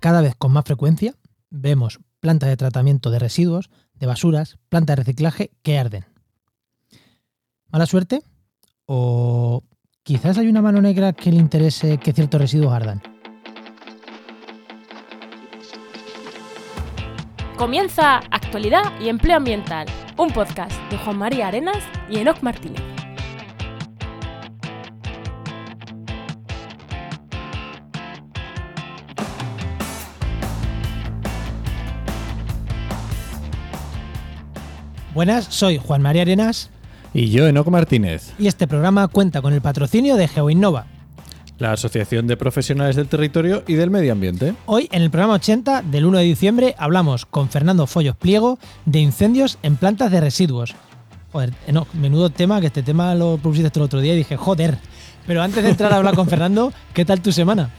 [0.00, 1.14] cada vez con más frecuencia
[1.50, 6.04] vemos plantas de tratamiento de residuos, de basuras, plantas de reciclaje que arden.
[7.68, 8.22] ¿Mala suerte?
[8.86, 9.62] ¿O
[10.02, 13.02] quizás hay una mano negra que le interese que ciertos residuos ardan?
[17.56, 19.86] Comienza Actualidad y Empleo Ambiental,
[20.18, 22.95] un podcast de Juan María Arenas y Enoc Martínez.
[35.16, 36.68] Buenas, soy Juan María Arenas
[37.14, 40.84] Y yo, Enoco Martínez, y este programa cuenta con el patrocinio de GeoInnova.
[41.58, 44.52] la Asociación de Profesionales del Territorio y del Medio Ambiente.
[44.66, 48.98] Hoy, en el programa 80 del 1 de diciembre, hablamos con Fernando Follos Pliego de
[49.00, 50.74] incendios en plantas de residuos.
[51.32, 54.76] Joder, no, menudo tema, que este tema lo pusiste el otro día y dije, joder.
[55.26, 57.70] Pero antes de entrar a hablar con Fernando, ¿qué tal tu semana?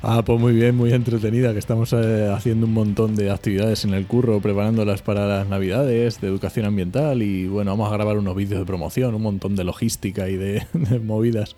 [0.00, 3.94] Ah, pues muy bien, muy entretenida, que estamos eh, haciendo un montón de actividades en
[3.94, 8.36] el curro, preparándolas para las navidades, de educación ambiental y bueno, vamos a grabar unos
[8.36, 11.56] vídeos de promoción, un montón de logística y de, de movidas.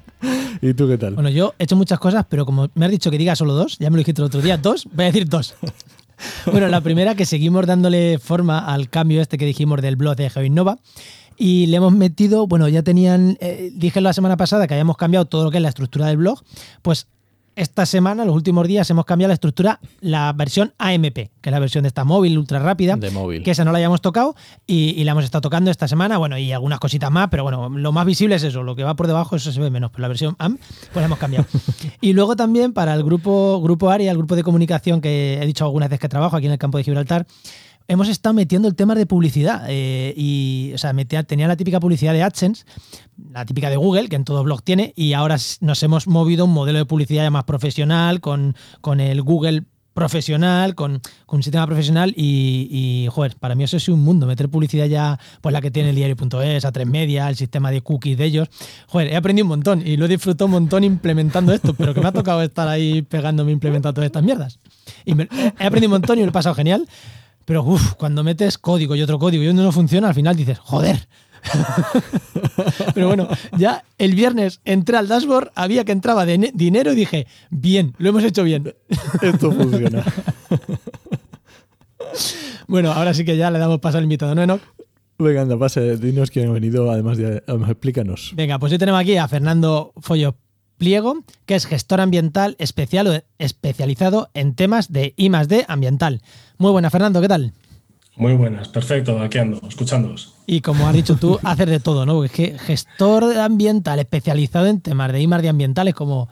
[0.63, 1.15] ¿Y tú qué tal?
[1.15, 3.79] Bueno, yo he hecho muchas cosas, pero como me has dicho que diga solo dos,
[3.79, 5.55] ya me lo dijiste el otro día, dos, voy a decir dos.
[6.45, 10.29] Bueno, la primera que seguimos dándole forma al cambio este que dijimos del blog de
[10.29, 10.77] GeoInnova
[11.39, 15.25] y le hemos metido, bueno, ya tenían, eh, dije la semana pasada que habíamos cambiado
[15.25, 16.43] todo lo que es la estructura del blog,
[16.83, 17.07] pues
[17.61, 21.59] esta semana, los últimos días, hemos cambiado la estructura, la versión AMP, que es la
[21.59, 23.43] versión de esta móvil ultra rápida, De móvil.
[23.43, 24.35] que esa no la hayamos tocado
[24.67, 27.69] y, y la hemos estado tocando esta semana, bueno, y algunas cositas más, pero bueno,
[27.69, 30.01] lo más visible es eso, lo que va por debajo, eso se ve menos, pero
[30.03, 31.45] la versión AM, pues la hemos cambiado.
[32.01, 35.65] y luego también para el grupo, grupo ARIA, el grupo de comunicación que he dicho
[35.67, 37.27] algunas veces que trabajo aquí en el campo de Gibraltar,
[37.89, 39.65] hemos estado metiendo el tema de publicidad.
[39.69, 42.65] eh, y, o sea, metía- tenía la típica publicidad de AdSense,
[43.33, 46.47] la típica de Google, que en todo blog tiene, y ahora nos hemos movido a
[46.47, 51.43] un modelo de publicidad ya más profesional, con, con el Google profesional, con, con un
[51.43, 55.53] sistema profesional y, y, joder, para mí eso es un mundo, meter publicidad ya, pues
[55.53, 58.49] la que tiene el diario.es, a tres media, el sistema de cookies de ellos.
[58.87, 62.01] Joder, he aprendido un montón y lo he disfrutado un montón implementando esto, pero que
[62.01, 64.59] me ha tocado estar ahí pegándome implementando todas estas mierdas.
[65.05, 66.89] Y me- he aprendido un montón y me lo he pasado genial,
[67.45, 70.59] pero uff, cuando metes código y otro código y uno no funciona, al final dices,
[70.59, 71.09] joder.
[72.95, 77.27] Pero bueno, ya el viernes entré al dashboard, había que entraba de dinero y dije,
[77.49, 78.75] bien, lo hemos hecho bien.
[79.23, 80.05] Esto funciona.
[82.67, 84.61] Bueno, ahora sí que ya le damos paso al invitado, ¿no, Enoch?
[85.19, 87.43] Venga, anda, pase, dinos quién ha venido, además de...
[87.47, 88.33] además, explícanos.
[88.37, 90.37] Venga, pues hoy tenemos aquí a Fernando Follo
[90.81, 96.23] Pliego, que es gestor ambiental especial especializado en temas de I más D ambiental.
[96.57, 97.53] Muy buena, Fernando, ¿qué tal?
[98.17, 100.35] Muy buenas, perfecto, aquí ando, escuchándoos.
[100.47, 102.15] Y como has dicho tú, haces de todo, ¿no?
[102.15, 106.31] Porque es que gestor ambiental especializado en temas de I más D ambiental es como...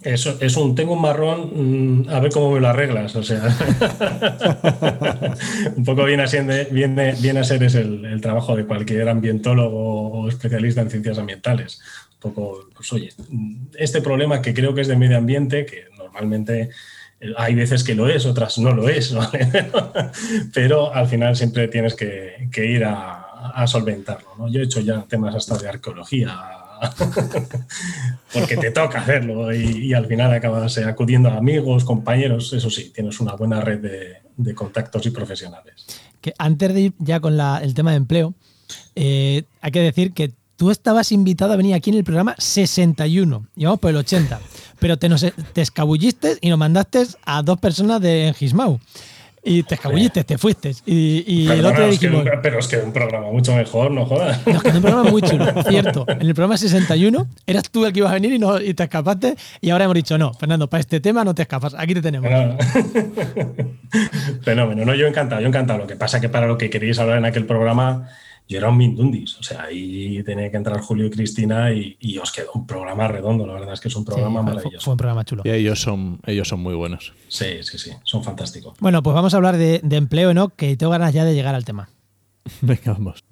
[0.00, 3.42] Eso es un, tengo un marrón, mm, a ver cómo me lo arreglas, o sea.
[5.76, 9.08] un poco viene a ser, viene, viene a ser es el, el trabajo de cualquier
[9.08, 11.80] ambientólogo o especialista en ciencias ambientales.
[12.20, 13.10] Poco, pues oye,
[13.76, 16.70] este problema que creo que es de medio ambiente, que normalmente
[17.20, 19.48] eh, hay veces que lo es, otras no lo es, ¿vale?
[20.52, 23.24] pero al final siempre tienes que, ir a,
[23.66, 24.28] solventarlo.
[24.38, 24.48] ¿no?
[24.48, 26.36] Yo he hecho ya temas hasta de arqueología,
[28.32, 33.20] porque te toca hacerlo y, al final acabas acudiendo a amigos, compañeros, eso sí, tienes
[33.20, 33.80] una buena red
[34.36, 35.86] de, contactos y profesionales.
[36.38, 38.34] Antes de ir ya con la, el tema de empleo,
[38.94, 43.46] eh, hay que decir que tú estabas invitado a venir aquí en el programa 61,
[43.56, 44.38] íbamos por el 80,
[44.78, 45.24] pero te, nos,
[45.54, 48.78] te escabulliste y nos mandaste a dos personas de Engismau.
[49.44, 50.72] Y te escabulliste, te fuiste.
[50.84, 52.28] Y, y Perdona, el otro es que- dijimos.
[52.42, 54.44] pero es que un programa mucho mejor, no jodas.
[54.46, 56.04] No, es que es un programa muy chulo, cierto.
[56.08, 58.82] En el programa 61 eras tú el que ibas a venir y, no, y te
[58.82, 59.36] escapaste.
[59.60, 61.72] Y ahora hemos dicho, no, Fernando, para este tema no te escapas.
[61.78, 62.28] Aquí te tenemos.
[62.28, 62.56] Bueno,
[64.42, 65.78] Fenómeno, no, yo encantado, yo encantado.
[65.78, 68.08] Lo que pasa que para lo que queréis hablar en aquel programa,
[68.48, 69.36] yo era un mindundis.
[69.38, 73.06] O sea, ahí tenía que entrar Julio y Cristina y, y os quedó un programa
[73.08, 73.46] redondo.
[73.46, 74.84] La verdad es que es un Sí, programa fue, maravilloso.
[74.84, 75.42] fue un programa chulo.
[75.44, 77.12] Y ellos son, ellos son muy buenos.
[77.28, 78.76] Sí, sí, sí, son fantásticos.
[78.80, 80.48] Bueno, pues vamos a hablar de, de empleo, ¿no?
[80.48, 81.88] Que tengo ganas ya de llegar al tema.
[82.62, 83.22] Venga, vamos.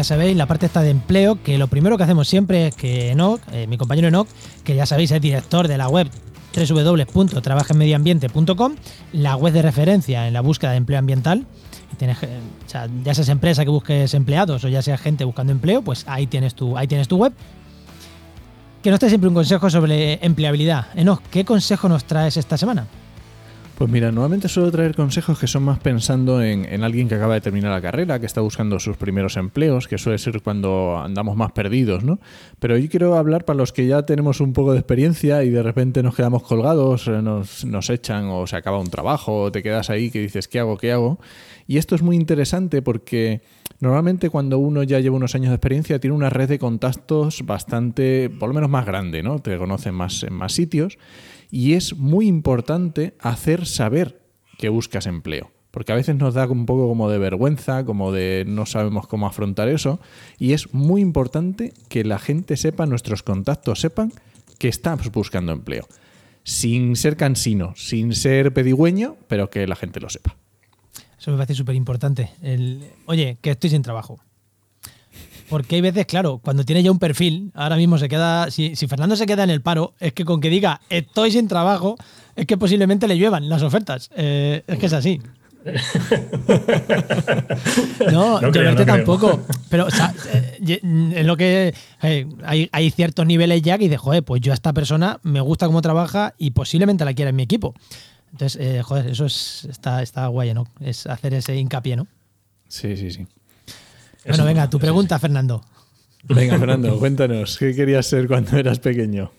[0.00, 3.10] Ya sabéis, la parte está de empleo, que lo primero que hacemos siempre es que
[3.10, 4.26] Enoch, eh, mi compañero Enoch,
[4.64, 6.08] que ya sabéis es director de la web
[6.56, 8.76] www.trabajenmedioambiente.com,
[9.12, 11.44] la web de referencia en la búsqueda de empleo ambiental.
[11.98, 12.16] Tienes,
[12.64, 16.26] sea, ya seas empresa que busques empleados o ya sea gente buscando empleo, pues ahí
[16.26, 17.34] tienes tu, ahí tienes tu web.
[18.82, 20.86] que nos trae siempre un consejo sobre empleabilidad.
[20.94, 22.86] Enoch, ¿qué consejo nos traes esta semana?
[23.80, 27.40] Pues mira, nuevamente suelo traer consejos que son más pensando en, alguien que acaba de
[27.40, 31.52] terminar la carrera, que está buscando sus primeros empleos, que suele ser cuando andamos más
[31.52, 32.20] perdidos, ¿no?
[32.58, 35.62] Pero hoy quiero hablar para los que ya tenemos un poco de experiencia y de
[35.62, 39.62] repente nos quedamos colgados, eh, nos, nos echan o se acaba un trabajo o te
[39.62, 40.76] quedas ahí que dices, ¿qué hago?
[40.76, 41.18] ¿Qué hago?
[41.66, 43.40] Y esto es muy interesante porque
[43.80, 48.28] normalmente cuando uno ya lleva unos años de experiencia tiene una red de contactos bastante,
[48.28, 49.38] por lo menos más grande, ¿no?
[49.38, 50.98] Te conocen más en más sitios
[51.50, 54.20] y es muy importante hacer saber
[54.58, 55.50] que buscas empleo.
[55.70, 59.26] Porque a veces nos da un poco como de vergüenza, como de no sabemos cómo
[59.26, 60.00] afrontar eso.
[60.38, 64.12] Y es muy importante que la gente sepa, nuestros contactos sepan
[64.58, 65.86] que estamos buscando empleo.
[66.42, 70.36] Sin ser cansino, sin ser pedigüeño, pero que la gente lo sepa.
[71.18, 72.30] Eso me parece súper importante.
[73.06, 74.18] Oye, que estoy sin trabajo.
[75.50, 78.50] Porque hay veces, claro, cuando tiene ya un perfil, ahora mismo se queda.
[78.52, 81.96] Si, Fernando se queda en el paro, es que con que diga estoy sin trabajo,
[82.36, 84.10] es que posiblemente le lluevan las ofertas.
[84.14, 85.20] Eh, es que es así.
[88.12, 89.40] no, yo creo, tampoco.
[89.68, 90.80] Pero o sea, eh,
[91.16, 94.72] es lo que eh, hay, ciertos niveles ya que dices, joder, pues yo a esta
[94.72, 97.74] persona me gusta cómo trabaja y posiblemente la quiera en mi equipo.
[98.30, 100.68] Entonces, joder, eso es, está, está guay, ¿no?
[100.78, 102.06] Es hacer ese hincapié, ¿no?
[102.68, 103.26] Sí, sí, sí.
[104.26, 105.64] Bueno, venga, tu pregunta, Fernando.
[106.24, 109.32] Venga, Fernando, cuéntanos, ¿qué querías ser cuando eras pequeño?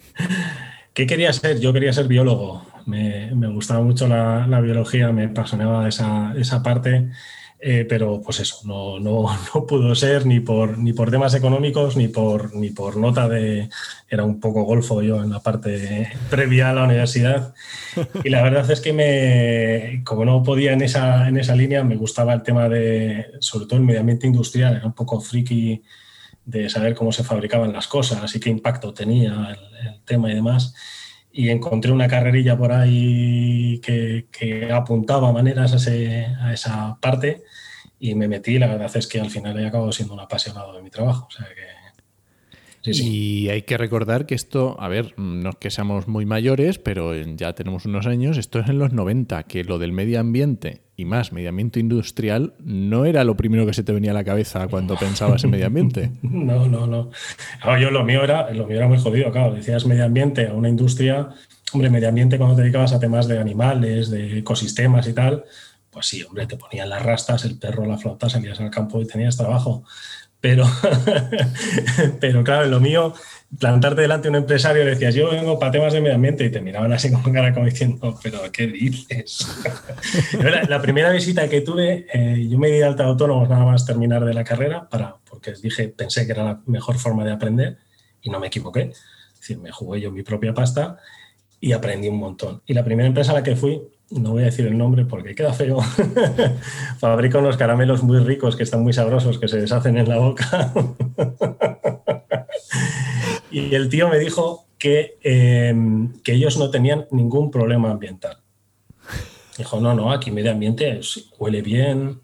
[0.94, 1.60] ¿Qué quería ser?
[1.60, 2.66] Yo quería ser biólogo.
[2.86, 7.12] Me, gustaba mucho la, biología, me apasionaba esa, esa parte
[7.64, 9.26] eh, pero pues eso, no, no,
[9.56, 13.70] no, pudo ser ni por, ni por temas económicos ni por, ni por nota de...
[14.10, 17.54] Era un poco golfo yo en la parte previa a la universidad.
[18.24, 21.96] Y la verdad es que me, como no podía en esa, en esa línea, me
[21.96, 25.84] gustaba el tema de, sobre todo el medio ambiente industrial, era un poco friki
[26.44, 30.74] de saber cómo se fabricaban las cosas y qué impacto tenía el tema y demás
[31.34, 37.44] y encontré una carrerilla por ahí que, apuntaba maneras a, esa parte
[38.00, 38.60] y me metí.
[38.60, 41.28] La verdad es que al final he acabado siendo un apasionado de mi trabajo.
[41.28, 41.44] O
[42.84, 47.16] y hay que recordar que esto, a ver, no es que seamos muy mayores, pero
[47.16, 51.06] ya tenemos unos años, esto es en los 90, que lo del medio ambiente y
[51.06, 54.68] más medio ambiente industrial no era lo primero que se te venía a la cabeza
[54.68, 56.12] cuando pensabas en medio ambiente.
[56.22, 57.10] No, no, no.
[57.78, 60.70] yo lo mío era, lo mío era muy jodido, claro, decías medio ambiente a una
[60.70, 61.30] industria,
[61.74, 65.44] hombre, medio ambiente cuando te dedicabas a temas de animales, de ecosistemas y tal,
[65.90, 69.06] pues sí, hombre, te ponían las rastas, el perro, la flota, salías al campo y
[69.06, 69.84] tenías trabajo.
[70.42, 70.66] Pero,
[72.20, 73.14] pero claro, lo mío,
[73.60, 76.62] plantarte delante de un empresario decías, yo vengo para temas de medio ambiente y te
[76.62, 79.48] miraban así con cara como diciendo, pero ¿qué dices?
[80.68, 84.26] la, primera visita que tuve, eh, yo me di de alta autónomo nada más terminar
[84.26, 87.78] de la carrera, para, porque dije, pensé que era la mejor forma de aprender
[88.24, 88.92] y no me equivoqué.
[89.34, 90.98] Es decir, me jugué yo mi propia pasta
[91.60, 92.64] y aprendí un montón.
[92.66, 93.80] Y la primera empresa a la que fui
[94.12, 95.80] no voy a decir el nombre porque queda feo,
[97.00, 100.74] fabrica unos caramelos muy ricos que están muy sabrosos, que se deshacen en la boca.
[103.52, 108.38] y el tío me dijo que, em, que ellos no tenían ningún problema ambiental.
[109.58, 111.00] Dijo, no, no, aquí medio ambiente
[111.38, 112.22] huele bien,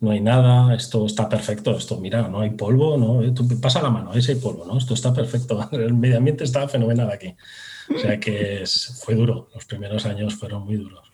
[0.00, 3.22] no hay nada, esto está perfecto, esto, mira, no hay polvo, no,
[3.60, 4.76] pasa la mano, ese hay polvo, ¿no?
[4.76, 7.36] Esto está perfecto, el medio ambiente está fenomenal aquí.
[7.94, 8.64] O sea que
[9.00, 11.11] fue duro, los primeros años fueron muy duros.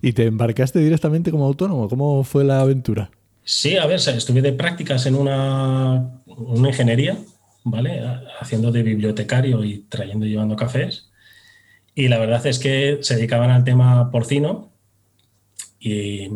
[0.00, 1.88] ¿Y te embarcaste directamente como autónomo?
[1.88, 3.10] ¿Cómo fue la aventura?
[3.44, 7.16] Sí, a ver, estuve de prácticas en una, ingeniería,
[7.64, 8.02] ¿vale?
[8.40, 11.10] Haciendo de bibliotecario y trayendo y llevando cafés.
[11.94, 14.70] Y la verdad es que se dedicaban al tema porcino
[15.80, 16.28] y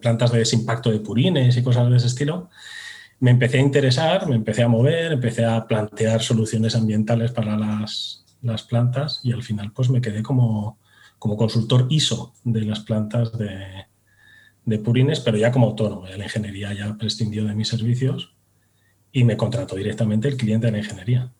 [0.00, 2.48] plantas de desimpacto de purines y cosas de ese estilo.
[3.20, 8.62] Me empecé a interesar, me empecé a mover, empecé a plantear soluciones ambientales para las
[8.68, 10.78] plantas y al final pues me quedé como,
[11.18, 16.06] como consultor ISO de las plantas de, purines, pero ya como autónomo.
[16.08, 18.34] Ya la ingeniería ya prescindió de mis servicios
[19.12, 21.32] y me contrató directamente el cliente de la ingeniería.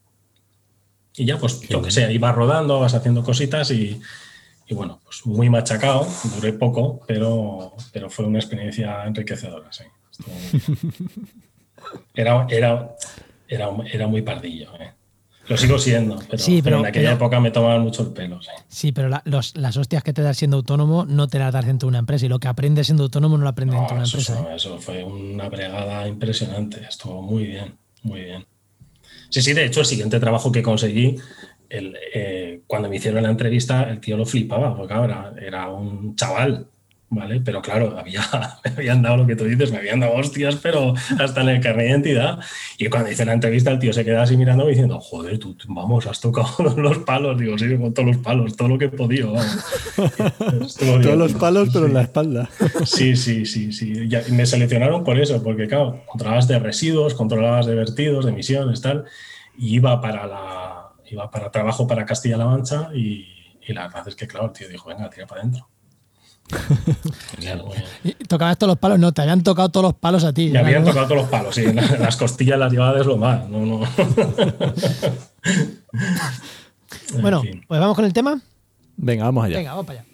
[1.17, 4.01] Y ya, pues, lo que sea, iba rodando, vas haciendo cositas y,
[4.71, 9.85] bueno, pues muy machacado, duré poco, pero, pero fue una experiencia enriquecedora, sí.
[12.15, 12.97] Era, era,
[13.47, 14.93] era, era muy pardillo, ¿eh?
[15.49, 16.19] Lo sigo siendo,
[16.63, 18.41] pero, en aquella época me tomaban mucho el pelo.
[18.69, 21.91] Sí, pero las hostias que te das siendo autónomo no te las das dentro de
[21.91, 24.41] una empresa y lo que aprendes siendo autónomo no lo aprendes dentro de una empresa.
[24.41, 24.57] ¿eh?
[24.57, 28.45] Eso fue una bregada impresionante, estuvo muy bien, muy bien.
[29.29, 31.17] Sí, sí, de hecho el siguiente trabajo que conseguí,
[31.69, 36.17] el, eh, cuando me hicieron la entrevista, el tío lo flipaba, porque ahora era un
[36.17, 36.67] chaval,
[37.09, 37.41] ¿vale?
[37.41, 38.23] Pero claro, había,
[38.65, 41.61] me habían dado lo que tú dices, me habían dado hostias, pero hasta en el
[41.61, 42.39] carnet de identidad.
[42.79, 46.07] Y cuando hice la entrevista, el tío se queda así mirando diciendo, joder, tú, vamos,
[46.07, 47.39] has tocado los palos.
[47.39, 49.35] Digo, sí, con todos los palos, todo lo que he podido.
[50.79, 52.51] todos los palos, pero en la espalda.
[52.85, 54.09] Sí, sí, sí, sí.
[54.29, 58.81] Y me seleccionaron por eso, porque claro, controlabas de residuos, controlabas de vertidos, de emisiones,
[58.81, 59.05] tal,
[59.57, 63.29] y iba para la iba para trabajo para Castilla-La Mancha y,
[63.65, 65.69] y la verdad es que, claro, el tío dijo, venga, tira para adentro.
[68.29, 68.99] ¿Tocabas todos los palos?
[68.99, 70.51] No, te habían tocado todos los palos a ti.
[70.51, 71.65] Me habían tocado todos los palos, sí.
[71.99, 73.47] Las costillas las llevaba deslomar.
[73.49, 73.81] No, no.
[77.21, 78.41] bueno, pues vamos con el tema.
[78.97, 79.57] Venga, vamos allá.
[79.59, 80.07] Venga, vamos para allá.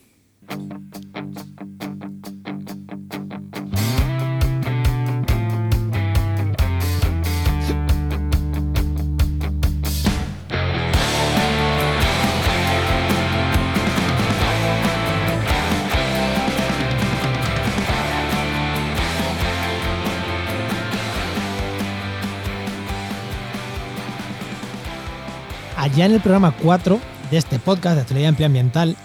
[25.83, 27.01] Allá en el programa 4
[27.33, 28.97] de este podcast de actualidad ambiental,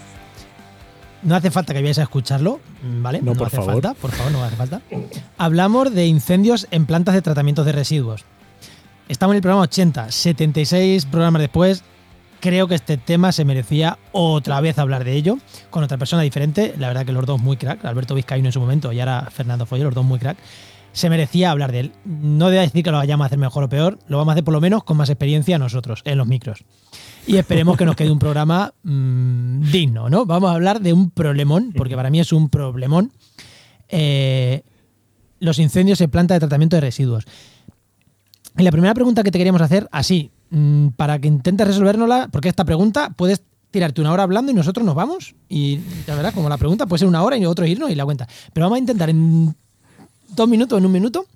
[1.24, 2.60] no hace falta que vayáis a escucharlo,
[3.00, 3.20] ¿vale?
[3.20, 3.72] No, por hace favor.
[3.72, 4.80] falta, por favor, no hace falta.
[5.38, 8.24] Hablamos de incendios en plantas de tratamiento de residuos.
[9.08, 11.82] Estamos en el programa 80, 76 programas después.
[12.38, 15.38] Creo que este tema se merecía otra vez hablar de ello,
[15.70, 16.76] con otra persona diferente.
[16.78, 19.66] La verdad que los dos muy crack, Alberto Vizcaíno en su momento y ahora Fernando
[19.66, 20.38] Foyo, los dos muy crack
[20.98, 21.92] se merecía hablar de él.
[22.04, 24.44] No debe decir que lo vayamos a hacer mejor o peor, lo vamos a hacer
[24.44, 26.64] por lo menos con más experiencia nosotros en los micros.
[27.26, 30.26] Y esperemos que nos quede un programa mmm, digno, ¿no?
[30.26, 33.12] Vamos a hablar de un problemón, porque para mí es un problemón.
[33.88, 34.62] Eh,
[35.38, 37.24] los incendios en planta de tratamiento de residuos.
[38.56, 42.48] Y la primera pregunta que te queríamos hacer, así, mmm, para que intentes resolvernosla, porque
[42.48, 45.36] esta pregunta puedes tirarte una hora hablando y nosotros nos vamos.
[45.48, 45.78] Y
[46.08, 48.26] la verdad, como la pregunta puede ser una hora y nosotros irnos y la cuenta.
[48.52, 49.54] Pero vamos a intentar en
[50.28, 51.26] dos minutos, en un minuto,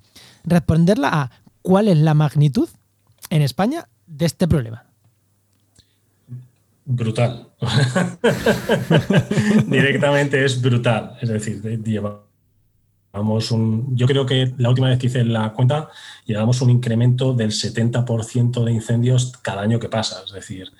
[0.43, 1.31] responderla a
[1.61, 2.69] cuál es la magnitud
[3.29, 4.85] en España de este problema.
[6.85, 7.47] Brutal.
[9.67, 11.17] Directamente es brutal.
[11.21, 13.95] Es decir, llevamos un.
[13.95, 15.89] Yo creo que la última vez que hice la cuenta,
[16.25, 20.23] llevamos un incremento del 70% de incendios cada año que pasa.
[20.25, 20.73] Es decir,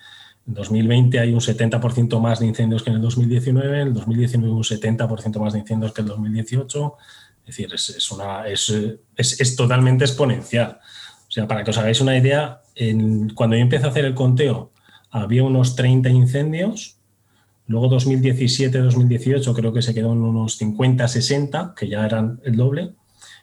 [0.45, 4.53] en 2020 hay un 70% más de incendios que en el 2019, en el 2019
[4.53, 6.95] un 70% más de incendios que en el 2018.
[7.45, 8.73] Es decir, es, es, una, es,
[9.15, 10.79] es, es, totalmente exponencial.
[11.27, 14.13] O sea, para que os hagáis una idea, en, cuando yo empecé a hacer el
[14.13, 14.71] conteo,
[15.11, 16.97] había unos 30 incendios.
[17.67, 22.93] Luego 2017-2018 creo que se quedó en unos 50-60, que ya eran el doble.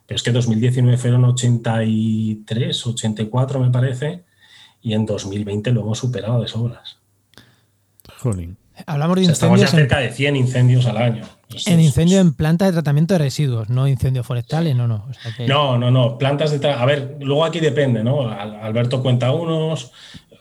[0.06, 4.24] Pero es que 2019 fueron 83, 84 me parece.
[4.82, 6.98] Y en 2020 lo hemos superado de sobras.
[8.18, 8.56] Jolín.
[8.86, 9.32] Hablamos de o sea, incendios.
[9.32, 11.39] Estamos ya cerca de 100 incendios al año.
[11.54, 12.26] Esto en incendio es...
[12.26, 15.06] en plantas de tratamiento de residuos, no incendios forestales, no, no.
[15.10, 15.46] O sea que...
[15.46, 16.16] No, no, no.
[16.16, 16.70] Plantas de.
[16.70, 18.30] A ver, luego aquí depende, ¿no?
[18.30, 19.92] Alberto cuenta unos,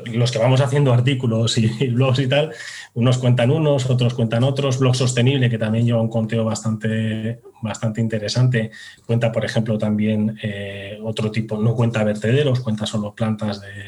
[0.06, 2.52] los que vamos haciendo artículos y, y, blogs y tal,
[2.94, 4.80] unos cuentan unos, otros cuentan otros.
[4.80, 8.72] Blog Sostenible, que también lleva un conteo bastante, bastante interesante,
[9.06, 13.88] cuenta, por ejemplo, también eh, otro tipo, no cuenta vertederos, cuenta solo plantas de,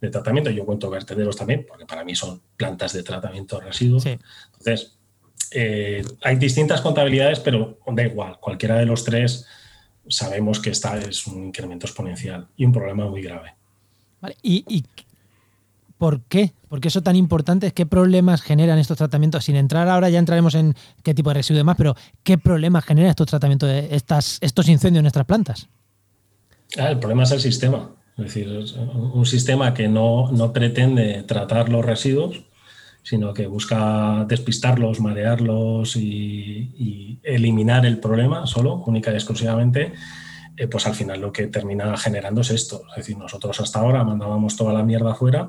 [0.00, 0.50] de, tratamiento.
[0.50, 4.02] Yo cuento vertederos también, porque para mí son plantas de tratamiento de residuos.
[4.02, 4.18] Sí.
[4.58, 4.99] Entonces,
[5.52, 9.46] eh, hay distintas contabilidades, pero da igual, cualquiera de los tres
[10.08, 13.54] sabemos que esta es un incremento exponencial y un problema muy grave.
[14.20, 14.36] Vale.
[14.42, 14.84] ¿Y, y
[16.00, 16.54] ¿Por qué?
[16.66, 17.72] ¿Por qué eso tan importante?
[17.72, 19.44] ¿Qué problemas generan estos tratamientos?
[19.44, 22.86] Sin entrar ahora, ya entraremos en qué tipo de residuo y demás, pero ¿qué problemas
[22.86, 25.68] generan estos tratamientos, de estas, estos incendios en nuestras plantas?
[26.78, 27.90] Ah, el problema es el sistema.
[28.16, 28.48] Es decir,
[29.12, 32.44] un sistema que no, no pretende tratar los residuos,
[33.02, 39.92] sino que busca despistarlos, marearlos y, y eliminar el problema solo, única y exclusivamente.
[40.56, 42.82] Eh, pues al final lo que termina generando es esto.
[42.90, 45.48] Es decir, nosotros hasta ahora mandábamos toda la mierda afuera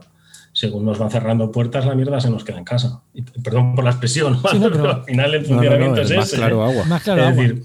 [0.53, 3.01] según nos van cerrando puertas, la mierda se nos queda en casa.
[3.13, 6.01] Y, perdón por la expresión, sí, no, pero, pero, al final el funcionamiento no, no,
[6.01, 6.37] es, más ese.
[6.37, 6.83] Claro, agua.
[6.85, 7.43] Más claro, es agua.
[7.43, 7.63] decir,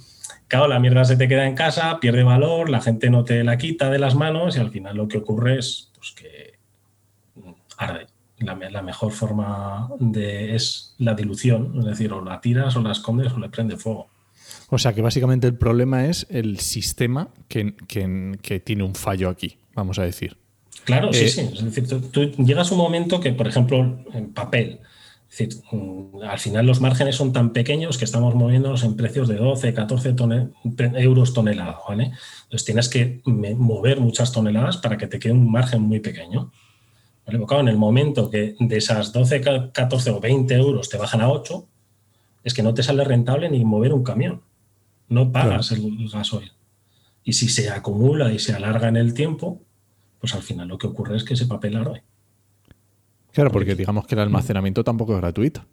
[0.49, 3.59] claro, la mierda se te queda en casa, pierde valor, la gente no te la
[3.59, 6.59] quita de las manos y al final lo que ocurre es pues, que
[7.77, 8.07] arde.
[8.39, 12.93] La, la, mejor forma de, es la dilución, es decir, o la tiras o la
[12.93, 14.09] escondes o le prende fuego.
[14.69, 19.31] O sea que básicamente el problema es el sistema que, que, que tiene un fallo
[19.31, 20.37] aquí, vamos a decir.
[20.85, 21.41] Claro, sí, eh, sí.
[21.53, 24.81] Es decir, tú, tú, llegas a un momento que, por ejemplo, en papel,
[25.31, 25.63] es decir,
[26.23, 30.13] al final los márgenes son tan pequeños que estamos moviéndonos en precios de 12, 14
[30.13, 30.53] tonel,
[30.95, 32.13] euros tonelada, ¿vale?
[32.45, 36.53] Entonces tienes que mover muchas toneladas para que te quede un margen muy pequeño.
[37.27, 37.39] ¿Vale?
[37.39, 41.21] Porque, claro, en el momento que de esas 12, 14 o 20 euros te bajan
[41.21, 41.67] a 8,
[42.45, 44.43] es que no te sale rentable ni mover un camión.
[45.09, 46.53] No pagas el gasoil.
[47.25, 49.61] Y si se acumula y se alarga en el tiempo,
[50.21, 52.03] pues al final lo que ocurre es que ese papel arde.
[53.33, 55.65] Claro, porque digamos que el almacenamiento tampoco es gratuito.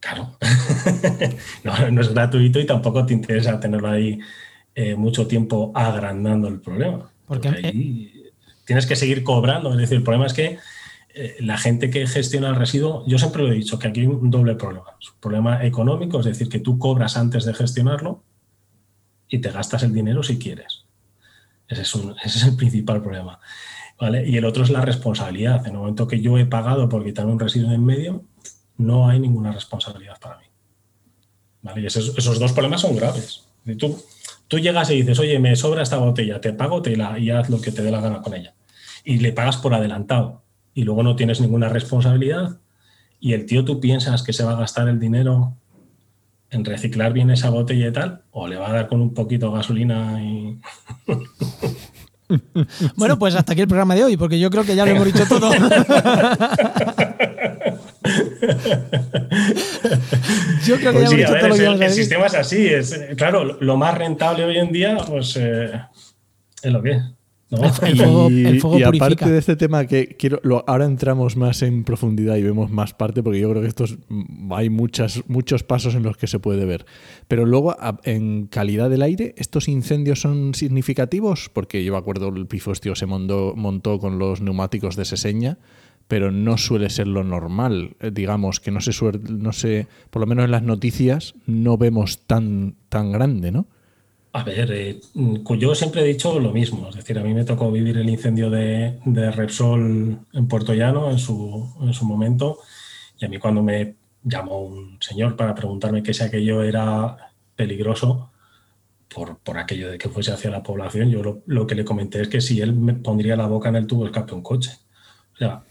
[0.00, 0.36] Claro,
[1.64, 4.20] no, es gratuito y tampoco te interesa tenerlo ahí
[4.74, 7.10] eh, mucho tiempo agrandando el problema.
[7.26, 8.17] Porque, ahí
[8.68, 9.72] tienes que seguir cobrando.
[9.72, 10.58] Es decir, el problema es que
[11.14, 14.06] eh, la gente que gestiona el residuo, yo siempre lo he dicho, que aquí hay
[14.06, 14.90] un doble problema.
[14.90, 18.22] un problema económico, es decir, que tú cobras antes de gestionarlo
[19.26, 20.84] y te gastas el dinero si quieres.
[21.66, 23.40] Ese es, es el principal problema.
[23.98, 24.28] ¿vale?
[24.28, 25.66] Y el otro es la responsabilidad.
[25.66, 28.22] En el momento que yo he pagado por quitarme un residuo en medio,
[28.76, 30.44] no hay ninguna responsabilidad para mí.
[31.62, 31.80] ¿vale?
[31.80, 33.46] Y esos, esos dos problemas son graves.
[33.78, 33.98] Tú,
[34.46, 37.48] tú llegas y dices, oye, me sobra esta botella, te pago te la, y haz
[37.48, 38.54] lo que te dé la gana con ella.
[39.04, 40.42] Y le pagas por adelantado.
[40.74, 42.58] Y luego no tienes ninguna responsabilidad.
[43.20, 45.54] Y el tío tú piensas que se va a gastar el dinero
[46.50, 49.50] en reciclar bien esa botella y tal, o le va a dar con un poquito
[49.50, 50.58] de gasolina y...
[52.96, 55.04] bueno, pues hasta aquí el programa de hoy, porque yo creo que ya lo hemos
[55.06, 55.50] dicho todo.
[60.66, 62.98] yo creo que ya hemos dicho todo lo que el, el sistema es así, es,
[63.16, 65.70] claro, lo más rentable hoy en día, pues eh,
[66.62, 67.02] es lo que es.
[67.50, 72.92] Y, aparte de este tema que quiero, ahora entramos más en profundidad y vemos más
[72.92, 76.38] parte porque yo creo que estos mm, hay muchas, muchos pasos en los que se
[76.38, 76.84] puede ver.
[77.26, 77.74] Pero luego
[78.04, 81.48] en calidad del aire, ¿estos incendios son significativos?
[81.50, 85.58] Porque yo me acuerdo el pifostio se montó, montó con los neumáticos de Seseña,
[86.06, 87.96] pero no suele ser lo normal.
[88.00, 91.78] Eh, digamos que no se suele, no sé, por lo menos en las noticias no
[91.78, 93.66] vemos tan, tan grande, ¿no?
[94.32, 96.88] A ver, eh, yo siempre he dicho lo mismo.
[96.90, 98.98] Es decir, a mí me tocó vivir el incendio de,
[99.34, 102.58] Repsol en Puerto Llano en su, en su momento.
[103.18, 107.16] Y a mí cuando me llamó un señor para preguntarme que si aquello era
[107.56, 108.30] peligroso
[109.08, 112.28] por, por aquello de que fuese hacia la población, yo lo, que le comenté es
[112.28, 114.72] que si él me pondría la boca en el tubo escape un coche.
[115.34, 115.62] O sea,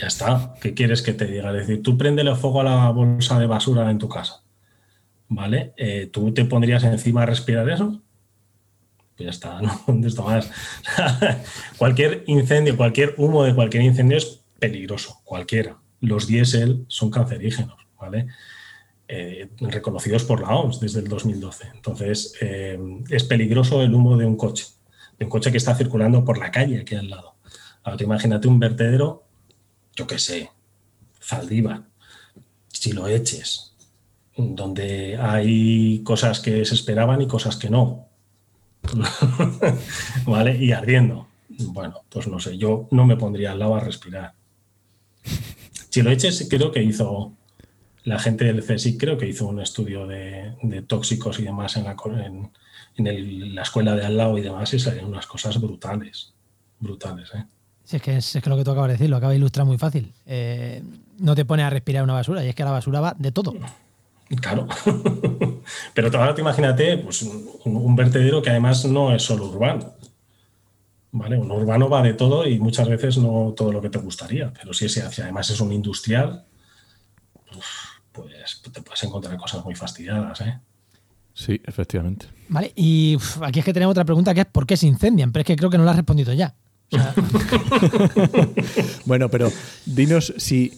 [0.00, 0.54] ya está.
[0.60, 1.50] ¿Qué quieres que te diga?
[1.50, 4.42] Es decir, tú prendele fuego a la bolsa de basura en tu casa
[5.28, 5.72] ¿vale?
[5.76, 8.00] Eh, ¿Tú te pondrías encima a respirar eso?
[9.16, 10.50] Pues ya está, no contesto más.
[11.76, 15.76] cualquier incendio, cualquier humo de cualquier incendio es peligroso, cualquiera.
[16.00, 18.26] Los diésel son cancerígenos, ¿vale?
[19.08, 21.68] Eh, reconocidos por la OMS desde el 2012.
[21.74, 24.66] Entonces, eh, es peligroso el humo de un coche,
[25.18, 27.36] de un coche que está circulando por la calle aquí al lado.
[27.82, 29.24] Ahora, imagínate un vertedero,
[29.96, 30.50] yo qué sé,
[31.22, 31.84] Zaldívar,
[32.68, 33.74] si lo eches,
[34.38, 38.06] donde hay cosas que se esperaban y cosas que no.
[40.26, 40.56] ¿Vale?
[40.56, 41.26] Y ardiendo.
[41.48, 44.32] Bueno, pues no sé, yo no me pondría al lado a respirar.
[45.90, 47.32] Si lo eches, creo que hizo
[48.04, 50.54] la gente del CSIC, creo que hizo un estudio de,
[50.86, 51.96] tóxicos y demás en, la,
[52.96, 56.32] en, la, escuela de al lado y demás, y salían unas cosas brutales.
[56.78, 57.44] Brutales, ¿eh?
[57.84, 59.78] Sí, es que, es, lo que tú acabas de decir, lo acaba de ilustrar muy
[59.78, 60.12] fácil.
[60.26, 60.82] Eh,
[61.18, 63.54] no te pone a respirar una basura, y es que la basura va de todo.
[64.36, 64.66] Claro.
[65.94, 69.94] Pero ahora te imagínate pues, un, vertedero que además no es solo urbano.
[71.10, 71.38] ¿Vale?
[71.38, 74.52] Un urbano va de todo y muchas veces no todo lo que te gustaría.
[74.52, 76.44] Pero si ese además es un industrial,
[78.12, 80.40] pues te puedes encontrar cosas muy fastidiadas.
[80.42, 80.58] ¿eh?
[81.32, 82.26] Sí, efectivamente.
[82.48, 85.32] Vale, y aquí es que tenemos otra pregunta que es ¿por qué se incendian?
[85.32, 86.54] Pero es que creo que no la has respondido ya.
[89.04, 89.52] bueno, pero
[89.84, 90.72] dinos si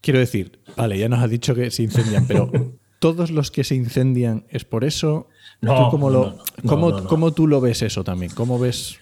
[0.00, 2.50] Quiero decir, vale, ya nos has dicho que se incendian, pero
[2.98, 5.28] ¿todos los que se incendian es por eso?
[5.60, 8.32] No, cómo, lo, cómo, tú lo ves eso también?
[8.32, 8.98] ¿Cómo ves?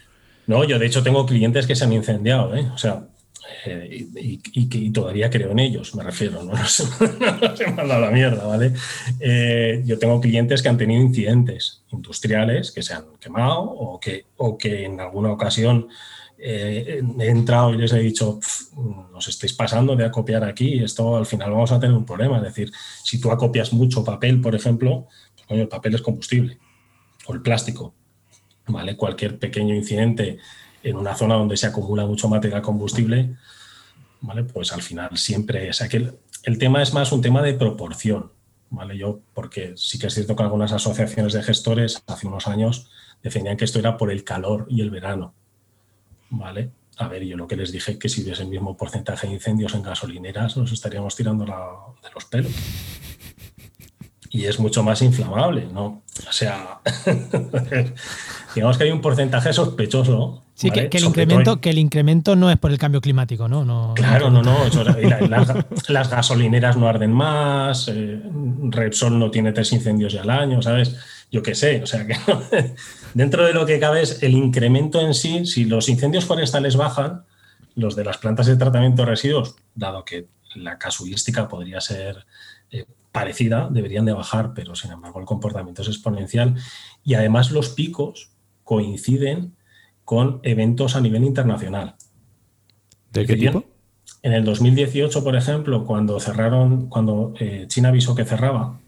[0.46, 2.70] No, yo de hecho tengo clientes que se han incendiado, ¿eh?
[2.72, 3.08] O sea,
[3.66, 8.46] eh, y, todavía creo en ellos, me refiero, no, se, me ha dado la mierda,
[8.46, 8.72] ¿vale?
[9.20, 14.24] Eh, yo tengo clientes que han tenido incidentes industriales que se han quemado o que,
[14.36, 15.88] o que en alguna ocasión
[16.38, 18.38] eh, he entrado y les he dicho,
[19.12, 22.38] nos estáis pasando de acopiar aquí, esto al final vamos a tener un problema.
[22.38, 22.70] Es decir,
[23.02, 25.08] si tú acopias mucho papel, por ejemplo,
[25.48, 26.58] pues, el papel es combustible,
[27.26, 27.94] o el plástico,
[28.66, 28.96] ¿vale?
[28.96, 30.38] Cualquier pequeño incidente
[30.82, 33.36] en una zona donde se acumula mucho material combustible,
[34.20, 34.44] ¿vale?
[34.44, 36.18] Pues al final siempre es aquel.
[36.42, 38.30] El tema es más un tema de proporción,
[38.70, 38.96] ¿vale?
[38.98, 42.90] Yo, porque sí que es cierto que algunas asociaciones de gestores hace unos años
[43.22, 45.34] defendían que esto era por el calor y el verano
[46.30, 46.70] ¿vale?
[46.98, 49.74] A ver, yo lo que les dije que si hubiese el mismo porcentaje de incendios
[49.74, 52.52] en gasolineras, nos estaríamos tirando de los pelos.
[54.30, 56.02] y es mucho más inflamable, ¿no?
[56.26, 56.80] O sea,
[58.54, 60.42] digamos que hay un porcentaje sospechoso.
[60.54, 63.62] Sí, que, el incremento, que el incremento no es por el cambio climático, ¿no?
[63.66, 64.56] no claro, no, no.
[65.88, 68.22] las, gasolineras no arden más, eh,
[68.70, 70.96] Repsol no tiene tres incendios ya al año, ¿sabes?
[71.30, 72.16] Yo qué sé, o sea que
[73.14, 77.24] dentro de lo que cabe es el incremento en sí, si los incendios forestales bajan,
[77.74, 82.24] los de las plantas de tratamiento de residuos, dado que la casuística podría ser
[82.70, 86.54] eh, parecida, deberían de bajar, pero sin embargo el comportamiento es exponencial
[87.04, 88.30] y además los picos
[88.64, 89.54] coinciden
[90.04, 91.96] con eventos a nivel internacional.
[93.12, 93.64] ¿De qué tipo?
[94.22, 98.80] En el 2018, por ejemplo, cuando cerraron, cuando eh, China avisó que cerraba,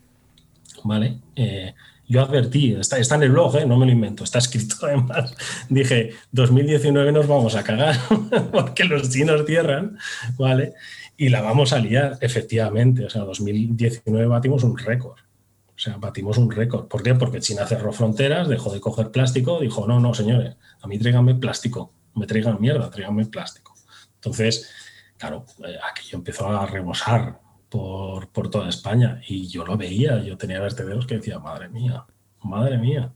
[0.85, 1.21] ¿vale?
[1.37, 1.75] Eh,
[2.09, 3.67] yo advertí, está, está, en el blog, ¿eh?
[3.67, 5.35] no me lo invento, está escrito además.
[5.69, 7.97] Dije, 2019 nos vamos a cagar
[8.53, 9.99] porque los chinos cierran,
[10.39, 10.75] ¿vale?
[11.21, 13.05] y la vamos a liar, efectivamente.
[13.05, 15.19] O sea, 2019 batimos un récord.
[15.19, 16.87] O sea, batimos un récord.
[16.87, 17.15] ¿Por qué?
[17.15, 21.35] Porque China cerró fronteras, dejó de coger plástico, dijo, no, no, señores, a mí tráiganme
[21.35, 23.75] plástico, me traigan mierda, tráiganme plástico.
[24.15, 24.71] Entonces,
[25.17, 30.37] claro, eh, aquello empezó a rebosar por, por, toda España y yo lo veía, yo
[30.37, 32.05] tenía vertederos que decía, madre mía,
[32.43, 33.13] madre mía,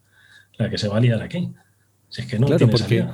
[0.59, 1.53] la que se va a liar aquí.
[2.09, 3.07] Si es que no claro, tiene porque,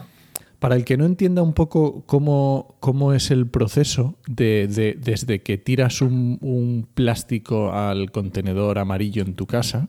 [0.59, 4.67] para el que no entienda un poco cómo, cómo es el proceso de,
[4.99, 9.89] desde que tiras un, plástico al contenedor amarillo en tu casa,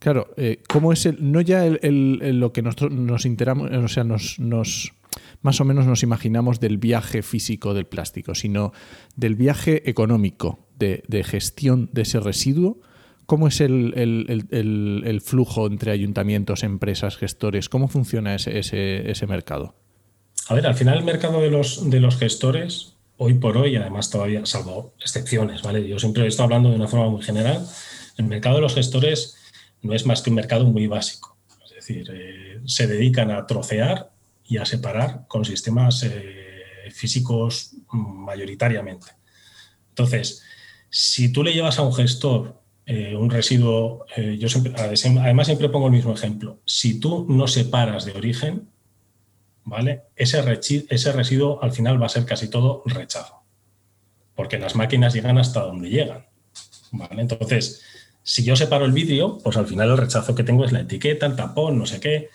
[0.00, 4.02] claro, eh, ¿cómo es el, no ya el, lo que nosotros nos enteramos, o sea,
[4.02, 4.92] nos, nos,
[5.42, 8.72] más o menos nos imaginamos del viaje físico del plástico, sino
[9.16, 12.80] del viaje económico de, gestión de ese residuo?
[13.26, 17.68] ¿Cómo es el, flujo entre ayuntamientos, empresas, gestores?
[17.68, 19.74] ¿Cómo funciona ese, mercado?
[20.48, 24.94] A ver, al final el mercado de los, gestores, hoy por hoy, además todavía, salvo
[25.00, 25.88] excepciones, ¿vale?
[25.88, 27.66] Yo siempre estado hablando de una forma muy general,
[28.16, 29.36] el mercado de los gestores
[29.82, 31.36] no es más que un mercado muy básico.
[31.64, 34.10] Es decir, eh, se dedican a trocear
[34.48, 39.06] y a separar con sistemas eh, físicos mayoritariamente.
[39.90, 40.42] Entonces,
[40.88, 45.68] si tú le llevas a un gestor eh, un residuo, eh, yo siempre, además siempre
[45.68, 46.60] pongo el mismo ejemplo.
[46.64, 48.68] Si tú no separas de origen,
[49.64, 50.04] ¿vale?
[50.14, 50.40] Ese,
[50.88, 53.42] ese residuo al final va a ser casi todo rechazo,
[54.36, 56.26] porque las máquinas llegan hasta donde llegan,
[56.92, 57.22] ¿vale?
[57.22, 57.82] Entonces,
[58.22, 61.26] si yo separo el vidrio, pues al final el rechazo que tengo es la etiqueta,
[61.26, 62.28] el tapón, no sé qué,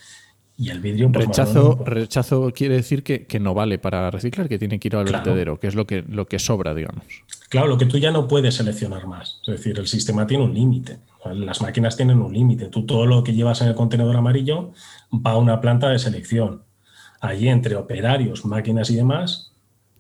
[0.62, 1.12] y el vidrio...
[1.12, 5.06] Pues, rechazo, rechazo quiere decir que, no vale para reciclar, que tiene que ir al
[5.06, 7.04] vertedero, que es lo que, lo que sobra, digamos.
[7.50, 9.42] Claro, lo que tú ya no puedes seleccionar más.
[9.48, 11.00] Es decir, el sistema tiene un límite.
[11.34, 12.68] Las máquinas tienen un límite.
[12.68, 14.72] Tú todo lo que llevas en el contenedor amarillo
[15.12, 16.62] va a una planta de selección.
[17.20, 19.54] Allí, entre operarios, máquinas y demás,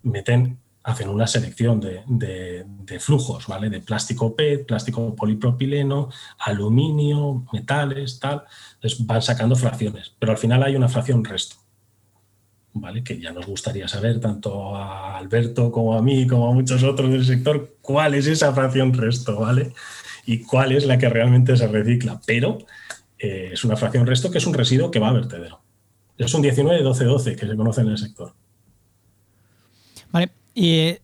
[0.04, 2.66] meten, hacen una selección de,
[3.00, 3.70] flujos, ¿vale?
[3.70, 8.44] De plástico PET, plástico polipropileno, aluminio, metales, tal.
[8.76, 10.14] Entonces van sacando fracciones.
[10.18, 11.58] Pero al final hay una fracción resto.
[12.74, 13.04] ¿vale?
[13.04, 17.12] Que ya nos gustaría saber, tanto a Alberto como a mí, como a muchos otros
[17.12, 19.74] del sector, cuál es esa fracción resto, ¿vale?
[20.26, 22.22] Y cuál es la que realmente se recicla.
[22.26, 22.60] Pero
[23.20, 25.62] eh, es una fracción resto que es un residuo que va a vertedero.
[26.18, 28.34] Es un 19-12-12 que se conoce en el sector.
[30.12, 31.02] Vale, y eh,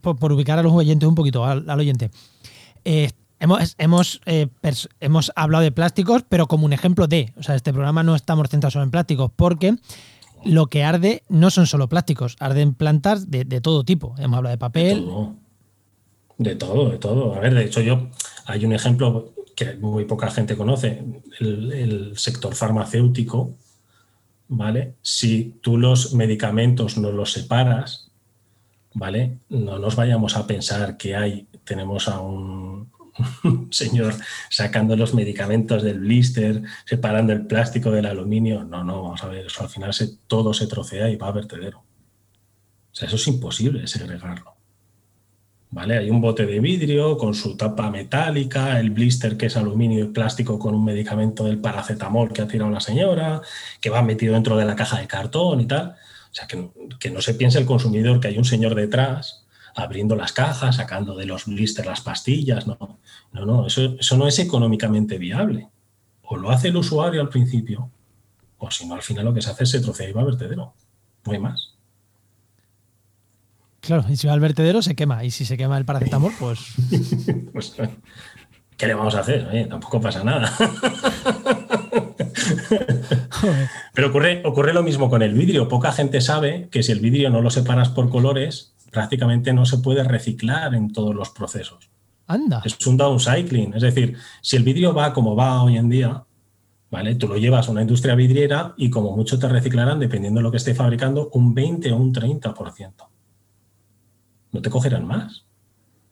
[0.00, 2.10] por, ubicar a los oyentes un poquito, al, oyente.
[2.84, 4.20] Eh, hemos, hemos,
[5.00, 8.48] hemos hablado de plásticos, pero como un ejemplo de, o sea, este programa no estamos
[8.48, 9.76] centrados solo en plásticos, porque
[10.44, 14.14] lo que arde no son solo plásticos, arden plantas de, todo tipo.
[14.18, 14.98] Hemos hablado de papel.
[16.38, 16.90] De todo.
[16.90, 18.08] de todo, A ver, de hecho, yo
[18.46, 21.02] hay un ejemplo que muy poca gente conoce,
[21.38, 23.54] el, sector farmacéutico,
[24.48, 24.94] ¿vale?
[25.02, 28.09] Si tú los medicamentos no los separas,
[28.94, 29.38] ¿vale?
[29.48, 32.90] No nos vayamos a pensar que hay, tenemos a un,
[33.70, 34.14] señor
[34.48, 38.64] sacando los medicamentos del blister, separando el plástico del aluminio.
[38.64, 41.32] No, no, vamos a ver, eso al final se, todo se trocea y va a
[41.32, 41.78] vertedero.
[41.78, 44.54] O sea, eso es imposible segregarlo.
[45.72, 45.98] ¿Vale?
[45.98, 50.08] Hay un bote de vidrio con su tapa metálica, el blister que es aluminio y
[50.08, 53.40] plástico con un medicamento del paracetamol que ha tirado la señora,
[53.80, 55.94] que va metido dentro de la caja de cartón y tal.
[56.30, 60.16] O sea, que, que no se piense el consumidor que hay un señor detrás abriendo
[60.16, 62.66] las cajas, sacando de los blisters las pastillas.
[62.66, 62.98] No,
[63.32, 65.68] no, no eso, eso no es económicamente viable.
[66.22, 67.90] O lo hace el usuario al principio,
[68.58, 70.26] o si no, al final lo que se hace es se trocea y va al
[70.26, 70.74] vertedero.
[71.24, 71.74] No hay más.
[73.80, 75.24] Claro, y si va al vertedero se quema.
[75.24, 76.60] Y si se quema el paracetamol, pues.
[77.52, 77.74] pues
[78.80, 79.68] ¿Qué le vamos a hacer?
[79.68, 80.50] tampoco pasa nada.
[83.92, 85.68] Pero ocurre, ocurre lo mismo con el vidrio.
[85.68, 89.76] Poca gente sabe que si el vidrio no lo separas por colores, prácticamente no se
[89.76, 91.90] puede reciclar en todos los procesos.
[92.26, 92.62] Anda.
[92.64, 93.74] Es un downcycling.
[93.74, 96.24] Es decir, si el vidrio va como va hoy en día,
[96.90, 97.16] ¿vale?
[97.16, 100.50] Tú lo llevas a una industria vidriera y como mucho te reciclarán, dependiendo de lo
[100.50, 102.94] que esté fabricando, un 20 o un 30%.
[104.52, 105.49] No te cogerán más.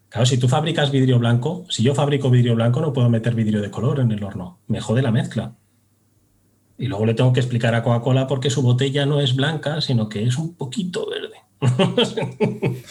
[0.09, 3.61] Claro, si tú fabricas vidrio blanco, si yo fabrico vidrio blanco, no puedo meter vidrio
[3.61, 4.59] de color en el horno.
[4.67, 5.55] Me jode la mezcla.
[6.79, 9.81] Y luego le tengo que explicar a Coca-Cola por qué su botella no es blanca,
[9.81, 11.39] sino que es un poquito verde.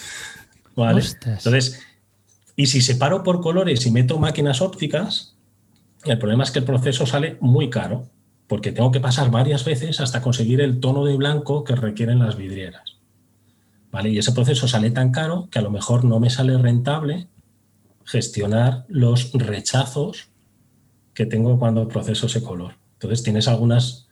[0.76, 1.02] ¿Vale?
[1.26, 1.82] Entonces,
[2.56, 5.36] y si separo por colores y meto máquinas ópticas,
[6.04, 8.10] el problema es que el proceso sale muy caro,
[8.48, 12.36] porque tengo que pasar varias veces hasta conseguir el tono de blanco que requieren las
[12.36, 12.97] vidrieras.
[13.92, 14.10] ¿Vale?
[14.10, 17.28] Y ese proceso sale tan caro que a lo mejor no me sale rentable
[18.06, 20.30] gestionar los rechazos
[21.14, 22.76] que tengo cuando proceso ese color.
[22.94, 24.08] Entonces tienes algunas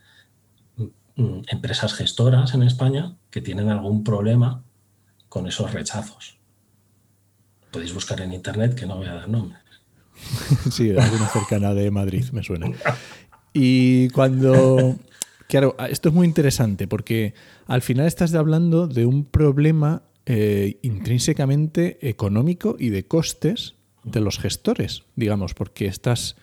[1.15, 4.63] mm, empresas gestoras en España que tienen algún problema
[5.29, 6.37] con esos rechazos.
[7.71, 9.61] Podéis buscar en internet que no voy a dar nombres.
[10.71, 12.67] sí, alguna cercana de Madrid me suena.
[13.53, 14.97] Y cuando...
[15.47, 17.33] Claro, esto es muy interesante porque
[17.67, 24.39] al final estás hablando de un problema eh, intrínsecamente económico y de costes de los
[24.39, 26.35] gestores, digamos, porque estás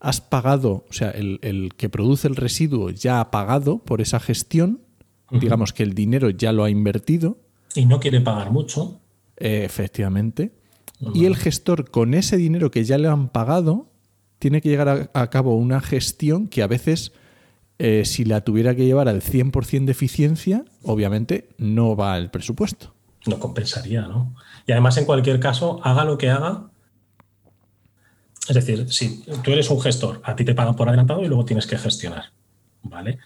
[0.00, 4.80] has pagado, o sea, el, que produce el residuo ya ha pagado por esa gestión,
[5.30, 7.38] digamos que el dinero ya lo ha invertido.
[7.74, 9.00] Y no quiere pagar mucho.
[9.36, 10.52] Eh, efectivamente.
[11.14, 13.90] Y el gestor, con ese dinero que ya le han pagado,
[14.38, 17.12] tiene que llegar a, cabo una gestión que a veces,
[17.78, 22.94] eh, si la tuviera que llevar al 100% de eficiencia, obviamente no va al presupuesto.
[23.26, 24.34] No compensaría, ¿no?
[24.66, 26.70] Y además, en cualquier caso, haga lo que haga,
[28.48, 31.44] es decir, si tú eres un gestor, a ti te pagan por adelantado y luego
[31.44, 32.32] tienes que gestionar,
[32.82, 33.18] ¿vale?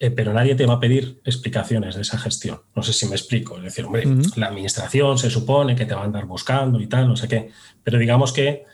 [0.00, 2.60] Eh, pero nadie te va a pedir explicaciones de esa gestión.
[2.76, 3.56] No sé si me explico.
[3.56, 4.04] Es decir, hombre,
[4.36, 7.50] la administración se supone que te va a andar buscando y tal, no sé qué.
[7.82, 8.64] Pero digamos que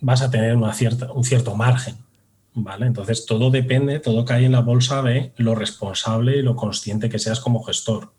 [0.00, 1.96] vas a tener una cierta, un cierto margen,
[2.54, 2.86] ¿vale?
[2.86, 7.18] Entonces todo depende, todo cae en la bolsa de lo responsable y lo consciente que
[7.18, 8.12] seas como gestor.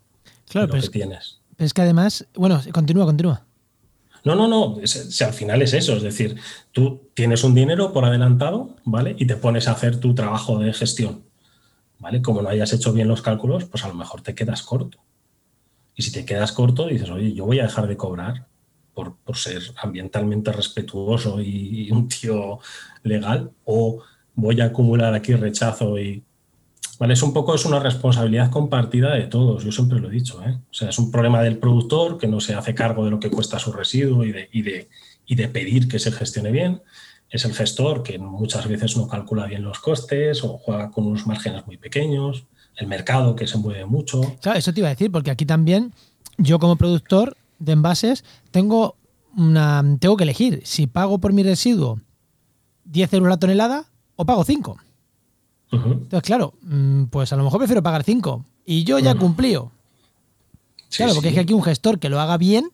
[0.48, 1.40] Claro, pero que tienes.
[1.58, 3.44] es que además, bueno, continúa, continúa.
[4.24, 6.36] No, no, no, si al final es eso, es decir,
[6.70, 9.16] tú tienes un dinero por adelantado, ¿vale?
[9.18, 11.24] Y te pones a hacer tu trabajo de gestión,
[11.98, 12.22] ¿vale?
[12.22, 14.98] Como no hayas hecho bien los cálculos, pues a lo mejor te quedas corto.
[15.96, 18.46] Y si te quedas corto, dices, oye, yo voy a dejar de cobrar
[18.94, 22.60] por, ser ambientalmente respetuoso y un tío
[23.02, 24.02] legal, o
[24.34, 26.22] voy a acumular aquí rechazo y
[27.10, 30.40] es un poco es una responsabilidad compartida de todos, yo siempre lo he dicho.
[30.44, 30.58] ¿eh?
[30.70, 33.30] O sea, es un problema del productor que no se hace cargo de lo que
[33.30, 36.82] cuesta su residuo y de, y de, pedir que se gestione bien.
[37.30, 41.26] Es el gestor que muchas veces no calcula bien los costes o juega con unos
[41.26, 42.44] márgenes muy pequeños.
[42.76, 44.20] El mercado que se mueve mucho.
[44.40, 45.92] Claro, eso te iba a decir, porque aquí también
[46.38, 48.96] yo como productor de envases tengo,
[49.36, 52.00] una, tengo que elegir si pago por mi residuo
[52.84, 54.76] 10 euros la tonelada o pago 5.
[55.72, 59.72] Entonces, claro, mm, pues a lo mejor prefiero pagar 5 y yo ya cumplío.
[60.94, 62.70] claro, porque es que aquí un gestor que lo haga bien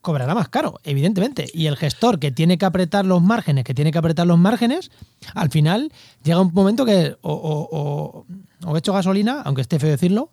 [0.00, 1.46] cobrará más caro, evidentemente.
[1.52, 4.90] Y el gestor que tiene que apretar los márgenes, que tiene que apretar los márgenes,
[5.34, 8.24] al final llega un momento que o, o,
[8.66, 10.30] o, he hecho gasolina, aunque esté feo decirlo,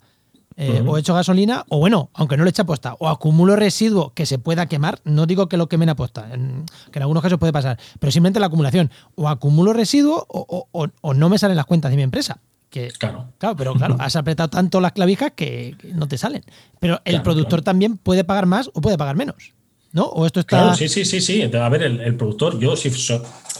[0.57, 4.13] eh, o he hecho gasolina, o bueno, aunque no lo eche aposta, o acumulo residuo
[4.13, 7.51] que se pueda quemar, no digo que lo quemen aposta, que en algunos casos puede
[7.51, 11.97] pasar, pero simplemente la acumulación, o acumulo residuo o, no me salen las cuentas de
[11.97, 12.39] mi empresa.
[12.69, 13.27] Que, claro.
[13.37, 16.43] claro, pero claro, has apretado tanto las clavijas que, no te salen.
[16.79, 19.53] Pero el productor también puede pagar más o puede pagar menos.
[19.91, 20.05] ¿No?
[20.07, 20.57] O esto está.
[20.57, 21.41] Claro, sí, sí, sí, sí.
[21.41, 22.89] A ver, el, productor, yo si,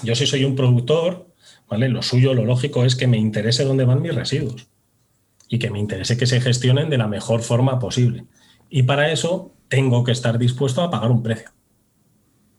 [0.04, 1.28] yo si soy un productor,
[1.70, 1.88] ¿vale?
[1.88, 4.68] Lo suyo, lo lógico es que me interese dónde van mis residuos
[5.48, 8.26] y que me interese que se gestionen de la mejor forma posible.
[8.70, 11.50] Y para eso tengo que estar dispuesto a pagar un precio.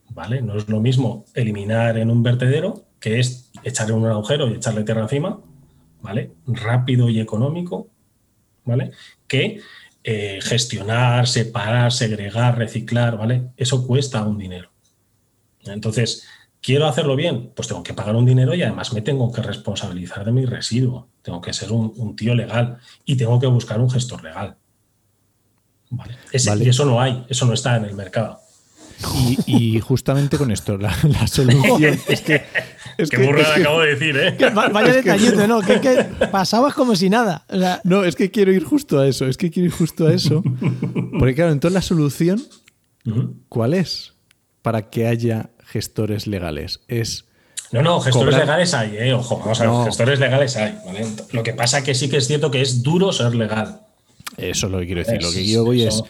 [0.09, 0.41] ¿Vale?
[0.41, 4.83] No es lo mismo eliminar en un vertedero, que es echarle un agujero y echarle
[4.83, 5.39] tierra encima,
[6.01, 6.31] ¿vale?
[6.47, 7.89] Rápido y económico,
[8.65, 8.91] ¿vale?
[9.27, 9.59] Que
[10.03, 13.49] eh, gestionar, separar, segregar, reciclar, ¿vale?
[13.57, 14.71] Eso cuesta un dinero.
[15.65, 16.25] Entonces,
[16.61, 17.51] ¿quiero hacerlo bien?
[17.55, 21.09] Pues tengo que pagar un dinero y además me tengo que responsabilizar de mi residuo
[21.27, 24.55] tengo que ser un, tío legal y tengo que buscar un gestor legal.
[25.89, 26.15] Vale.
[26.31, 28.39] Y eso no hay, eso no está en el mercado.
[29.45, 30.93] Y, justamente con esto, la,
[31.27, 32.43] solución es que.
[32.97, 34.37] Es Qué burrada acabo de decir, ¿eh?
[34.53, 35.59] vaya detallito, ¿no?
[35.59, 37.45] Que, que, pasabas como si nada.
[37.83, 40.41] no, es que quiero ir justo a eso, es que quiero ir justo a eso.
[41.19, 42.41] Porque, claro, entonces la solución,
[43.49, 44.13] ¿cuál es?
[44.61, 46.81] Para que haya gestores legales.
[46.87, 47.25] Es
[47.71, 51.05] no, no, gestores legales hay, eh, ojo, vamos a ver, gestores legales hay, ¿vale?
[51.33, 53.81] Lo que pasa que sí que es cierto que es duro ser legal.
[54.37, 55.21] Eso es lo que quiero decir.
[55.21, 56.03] lo que yo voy es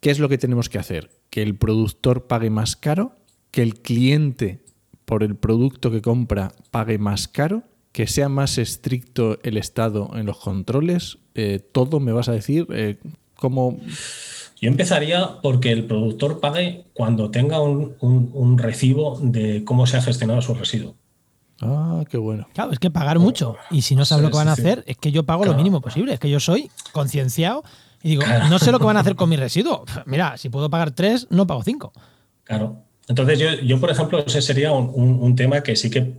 [0.00, 1.10] ¿qué es lo que tenemos que hacer?
[1.28, 3.16] ¿Que el productor pague más caro?
[3.50, 4.60] ¿Que el cliente
[5.04, 7.62] por el producto que compra pague más caro?
[7.92, 11.18] ¿Que sea más estricto el Estado en los controles?
[11.34, 12.66] Eh, ¿Todo me vas a decir?
[12.70, 12.96] Eh,
[13.34, 13.78] ¿Cómo...?
[14.60, 20.02] Yo empezaría porque el productor pague cuando tenga un, un recibo de cómo se ha
[20.02, 20.94] gestionado su residuo.
[21.60, 22.46] Ah, qué bueno.
[22.52, 23.56] Claro, es que pagar mucho.
[23.70, 25.80] Y si no sabes lo que van a hacer, es que yo pago lo mínimo
[25.80, 26.12] posible.
[26.12, 27.64] Es que yo soy concienciado
[28.02, 29.84] y digo, no sé lo que van a hacer con mi residuo.
[30.06, 31.92] Mira, si puedo pagar tres, no pago cinco.
[32.44, 32.82] Claro.
[33.08, 36.12] Entonces, yo, yo por ejemplo, ese sería un, tema que sí que,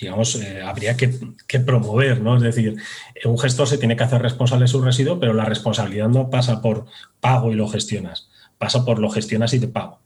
[0.00, 1.08] digamos, eh, habría que,
[1.60, 2.36] promover, ¿no?
[2.36, 2.76] Es decir,
[3.24, 6.60] un gestor se tiene que hacer responsable de su residuo, pero la responsabilidad no pasa
[6.60, 6.86] por
[7.20, 8.28] pago y lo gestionas,
[8.58, 10.00] pasa por lo gestionas y te pago.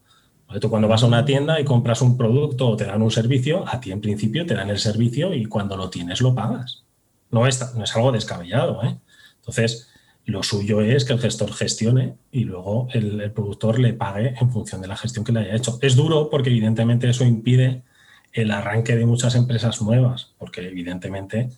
[0.61, 3.64] Tú cuando vas a una tienda y compras un producto o te dan un servicio,
[3.68, 6.83] a ti en principio te dan el servicio y cuando lo tienes lo pagas.
[7.31, 8.83] No es, no es algo descabellado.
[8.83, 8.98] ¿eh?
[9.37, 9.88] Entonces,
[10.24, 14.81] lo suyo es que el gestor gestione y luego el, productor le pague en función
[14.81, 15.79] de la gestión que le haya hecho.
[15.83, 17.83] Es duro porque evidentemente eso impide
[18.32, 21.50] el arranque de muchas empresas nuevas, porque evidentemente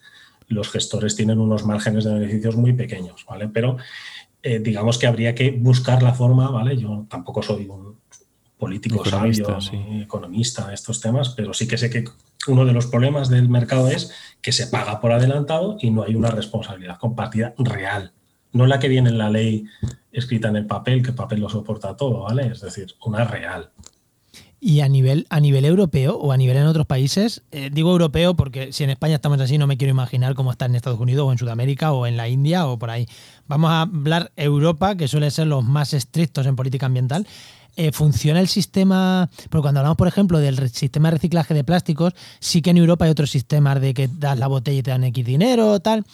[0.48, 3.48] los gestores tienen unos márgenes de beneficios muy pequeños, ¿vale?
[3.48, 3.76] Pero
[4.42, 6.76] eh, digamos que habría que buscar la forma, ¿vale?
[6.76, 7.96] Yo tampoco soy un
[8.62, 9.58] político sabio,
[10.00, 12.04] economista, estos temas, pero sí que sé que
[12.46, 16.14] uno de los problemas del mercado es que se paga por adelantado y no hay
[16.14, 18.12] una responsabilidad compartida real.
[18.52, 19.64] No la que viene en la ley
[20.12, 22.46] escrita en el papel, que el papel lo soporta todo, ¿vale?
[22.52, 23.71] Es decir, una real.
[24.64, 28.36] Y a nivel, a nivel europeo o a nivel en otros países, eh, digo europeo
[28.36, 31.26] porque si en España estamos así, no me quiero imaginar cómo está en Estados Unidos
[31.26, 33.08] o en Sudamérica o en la India o por ahí.
[33.48, 37.26] Vamos a hablar Europa, que suele ser los más estrictos en política ambiental.
[37.74, 42.12] Eh, funciona el sistema, porque cuando hablamos, por ejemplo, del sistema de reciclaje de plásticos,
[42.38, 45.02] sí que en Europa hay otros sistemas de que das la botella y te dan
[45.02, 46.04] X dinero, tal.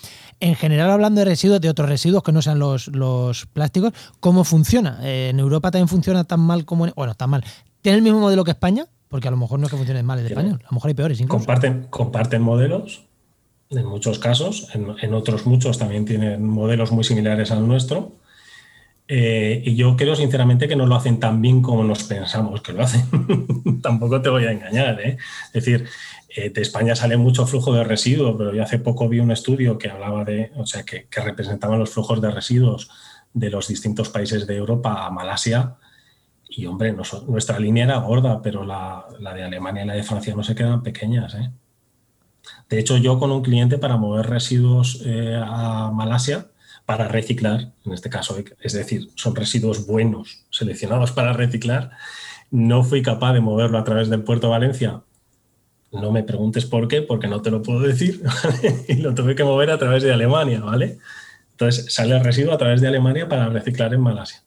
[0.40, 4.44] En general, hablando de residuos, de otros residuos que no sean los, los plásticos, ¿cómo
[4.44, 5.00] funciona?
[5.02, 7.44] Eh, ¿En Europa también funciona tan mal como en, Bueno, tan mal.
[7.88, 8.84] ¿Tiene el mismo modelo que España?
[9.08, 10.88] Porque a lo mejor no es que funcione mal el de España, a lo mejor
[10.88, 11.38] hay peores incluso.
[11.38, 13.06] Comparten, comparten modelos,
[13.70, 18.12] en muchos casos, en, en, otros muchos también tienen modelos muy similares al nuestro.
[19.08, 22.74] Eh, y yo creo sinceramente que no lo hacen tan bien como nos pensamos que
[22.74, 23.80] lo hacen.
[23.82, 25.00] Tampoco te voy a engañar.
[25.00, 25.16] ¿eh?
[25.46, 25.86] Es decir,
[26.36, 29.78] eh, de España sale mucho flujo de residuos, pero yo hace poco vi un estudio
[29.78, 32.90] que hablaba de, o sea, que, que representaba los flujos de residuos
[33.32, 35.78] de los distintos países de Europa a Malasia.
[36.48, 36.94] Y hombre,
[37.26, 40.82] nuestra línea era gorda, pero la, de Alemania y la de Francia no se quedan
[40.82, 41.36] pequeñas.
[42.68, 45.04] De hecho, yo con un cliente para mover residuos
[45.44, 46.46] a Malasia,
[46.88, 51.90] para reciclar, en este caso, es decir, son residuos buenos seleccionados para reciclar,
[52.50, 55.02] no fui capaz de moverlo a través del puerto de Valencia.
[55.92, 58.22] No me preguntes por qué, porque no te lo puedo decir,
[58.88, 60.98] y lo tuve que mover a través de Alemania, ¿vale?
[61.50, 64.42] Entonces sale el residuo a través de Alemania para reciclar en Malasia.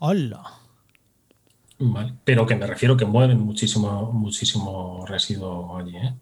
[0.00, 0.57] ¡Hola!
[1.78, 2.14] Vale.
[2.24, 6.14] Pero que me refiero que mueven muchísimo, muchísimo residuo allí, ¿eh?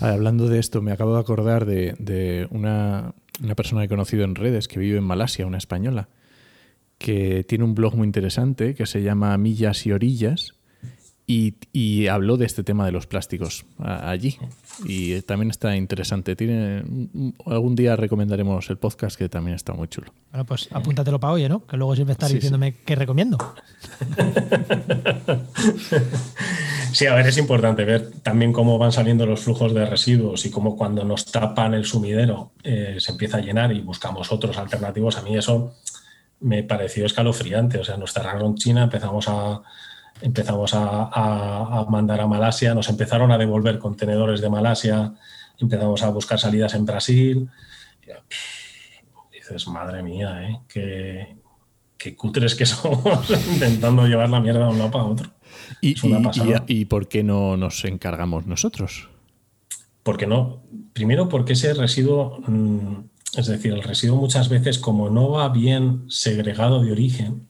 [0.00, 4.34] Hablando de esto, me acabo de acordar de una, una persona que he conocido en
[4.34, 6.08] redes que vive en Malasia, una española,
[6.98, 10.54] que tiene un blog muy interesante que se llama Millas y Orillas
[11.26, 14.36] y, habló de este tema de los plásticos allí.
[14.84, 16.36] Y también está interesante.
[16.36, 16.82] Tiene,
[17.46, 20.12] algún día recomendaremos el podcast que también está muy chulo.
[20.30, 21.66] Bueno, pues apúntatelo para hoy, ¿no?
[21.66, 23.38] Que luego siempre estás diciéndome qué recomiendo.
[26.94, 30.50] Sí, a ver, es importante ver también cómo van saliendo los flujos de residuos y
[30.52, 35.16] cómo cuando nos tapan el sumidero eh, se empieza a llenar y buscamos otros alternativos.
[35.16, 35.74] A mí eso
[36.38, 37.78] me pareció escalofriante.
[37.78, 39.60] O sea, nos cerraron China, empezamos a,
[40.20, 45.12] empezamos a, mandar a Malasia, nos empezaron a devolver contenedores de Malasia,
[45.58, 47.48] empezamos a buscar salidas en Brasil.
[49.32, 50.60] dices, madre mía, ¿eh?
[50.68, 51.36] qué,
[51.96, 55.30] qué cutres que somos intentando llevar la mierda de un lado para otro.
[55.80, 59.08] ¿Y, por qué no nos encargamos nosotros?
[60.02, 60.62] Porque no.
[60.92, 66.04] Primero, porque ese residuo, mm, es decir, el residuo muchas veces, como no va bien
[66.08, 67.48] segregado de origen,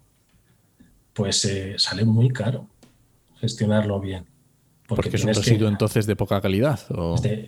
[1.14, 2.68] pues eh, sale muy caro
[3.40, 4.26] gestionarlo bien.
[4.86, 6.78] Porque, es un residuo entonces de poca calidad.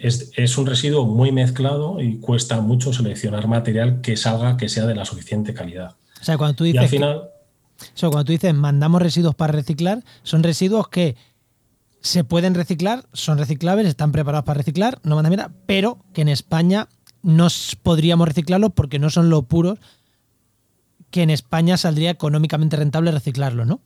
[0.00, 4.94] Es, un residuo muy mezclado y cuesta mucho seleccionar material que salga que sea de
[4.94, 5.96] la suficiente calidad.
[6.18, 6.80] O sea, cuando tú dices.
[6.80, 7.28] al final,
[8.00, 11.14] cuando tú dices mandamos residuos para reciclar, son residuos que
[12.00, 16.28] se pueden reciclar, son reciclables, están preparados para reciclar, no manda mierda, pero que en
[16.28, 16.88] España
[17.22, 17.48] no
[17.82, 19.78] podríamos reciclarlos porque no son lo puros
[21.10, 23.80] que en España saldría económicamente rentable reciclarlo, ¿no?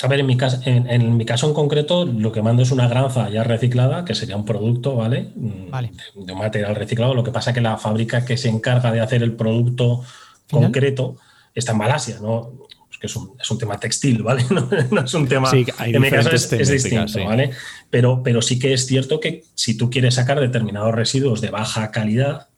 [0.00, 2.86] A ver, en mi, caso, en, mi caso en concreto, lo que mando es una
[2.86, 5.32] granza ya reciclada, que sería un producto, ¿vale?
[5.34, 5.90] Mm, vale.
[6.14, 7.14] De, un material reciclado.
[7.14, 10.04] Lo que pasa es que la fábrica que se encarga de hacer el producto
[10.48, 11.16] concreto
[11.52, 12.52] está en Malasia, ¿no?
[13.00, 14.44] que es un, es un, tema textil, ¿vale?
[14.90, 15.50] No, es un tema.
[15.50, 17.52] Sí, hay en mi caso es, es distinto, ¿vale?
[17.90, 21.90] Pero, pero sí que es cierto que si tú quieres sacar determinados residuos de baja
[21.90, 22.48] calidad,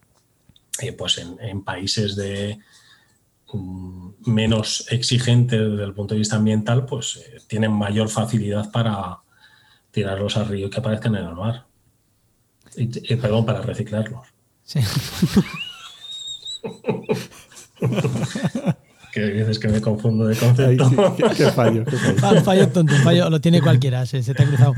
[0.80, 2.59] eh, pues en, en, países de
[4.26, 9.18] menos exigentes desde el punto de vista ambiental, pues eh, tienen mayor facilidad para
[9.90, 11.66] tirarlos al río y que aparezcan en el mar.
[12.76, 14.28] Y, perdón, para reciclarlos.
[14.62, 14.78] Sí.
[19.12, 20.88] que dices que me confundo de concepto.
[21.36, 22.18] qué, fallo, qué fallo.
[22.22, 24.74] Ah, fallo tonto, un fallo lo tiene cualquiera, se, te ha cruzado.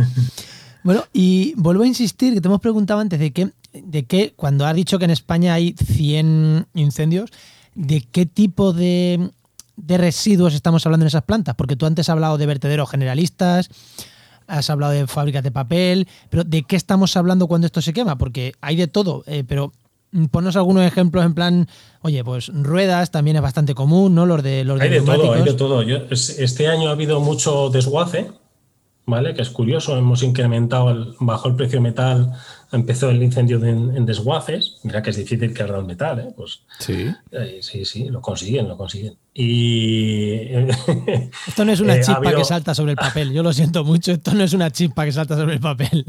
[0.82, 4.66] Bueno, y vuelvo a insistir que te hemos preguntado antes de que, de que cuando
[4.66, 7.30] has dicho que en España hay 100 incendios,
[7.74, 9.30] ¿de qué tipo de,
[9.76, 11.54] de residuos estamos hablando en esas plantas?
[11.54, 13.68] Porque tú antes has hablado de vertederos generalistas,
[14.46, 18.18] has hablado de fábricas de papel, pero ¿de qué estamos hablando cuando esto se quema?
[18.18, 19.72] Porque hay de todo, eh, pero
[20.30, 21.68] ponnos algunos ejemplos en plan,
[22.02, 24.26] oye, pues ruedas también es bastante común, ¿no?
[24.26, 25.82] Los de los Hay de, todo, hay de todo.
[25.82, 28.30] este año ha habido mucho desguace,
[29.06, 29.34] ¿vale?
[29.34, 32.32] Que es curioso, hemos incrementado, el, bajó el precio de metal
[32.72, 34.78] empezó el incendio en, desguaces.
[34.82, 36.32] Mira que es difícil que arda el metal, ¿eh?
[36.34, 37.06] Pues, sí.
[37.30, 39.16] Eh, sí, sí, lo consiguen, lo consiguen.
[39.34, 40.34] Y.
[41.46, 44.12] esto no es una eh, chispa que salta sobre el papel, yo lo siento mucho,
[44.12, 46.04] esto no es una chispa que salta sobre el papel.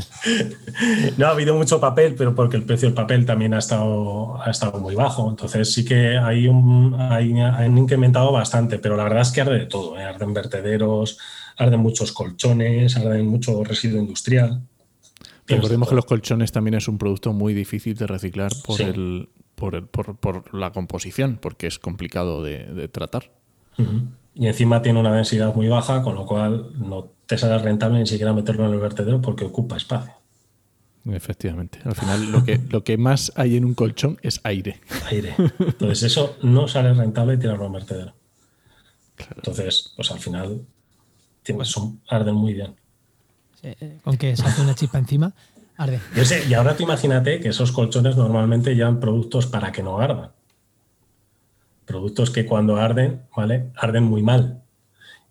[1.17, 4.49] no, ha habido mucho papel, pero porque el precio del papel también ha estado, ha
[4.49, 5.29] estado muy bajo.
[5.29, 9.59] Entonces sí que hay un, hay, han incrementado bastante, pero la verdad es que arde
[9.59, 9.99] de todo.
[9.99, 10.03] ¿eh?
[10.03, 11.17] Arden vertederos,
[11.57, 14.61] arden muchos colchones, arden mucho residuo industrial.
[15.47, 19.87] Recordemos que los colchones también es un producto muy difícil de reciclar por, el, por,
[19.87, 23.31] por, la composición, porque es complicado de, tratar.
[24.35, 28.07] Y encima tiene una densidad muy baja, con lo cual no te sale rentable ni
[28.07, 30.13] siquiera meterlo en el vertedero porque ocupa espacio.
[31.05, 31.79] Efectivamente.
[31.83, 34.79] Al final lo que, lo que más hay en un colchón es aire.
[35.07, 35.35] Aire.
[35.59, 38.13] Entonces eso no sale rentable tirarlo en vertedero.
[39.35, 40.61] Entonces, pues al final
[41.63, 42.75] son, arden muy bien.
[43.61, 45.33] Eh, con que hace una chispa encima,
[45.77, 45.99] arde.
[46.47, 50.31] y ahora tú imagínate que esos colchones normalmente llevan productos para que no ardan.
[51.85, 53.71] Productos que cuando arden, ¿vale?
[53.75, 54.61] Arden muy mal.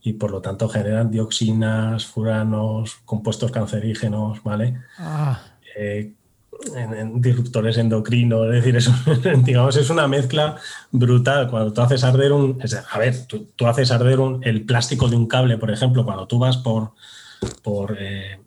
[0.03, 4.81] Y por lo tanto generan dioxinas, furanos, compuestos cancerígenos, ¿vale?
[4.99, 5.41] Ah.
[5.77, 6.13] Eh,
[6.75, 8.93] en, disruptores endocrinos, es decir, eso,
[9.45, 10.57] digamos, es una mezcla
[10.91, 11.49] brutal.
[11.49, 12.59] Cuando tú haces arder un.
[12.91, 16.39] a ver, tú, haces arder un, el plástico de un cable, por ejemplo, cuando tú
[16.39, 16.93] vas por,
[17.63, 18.41] por eh,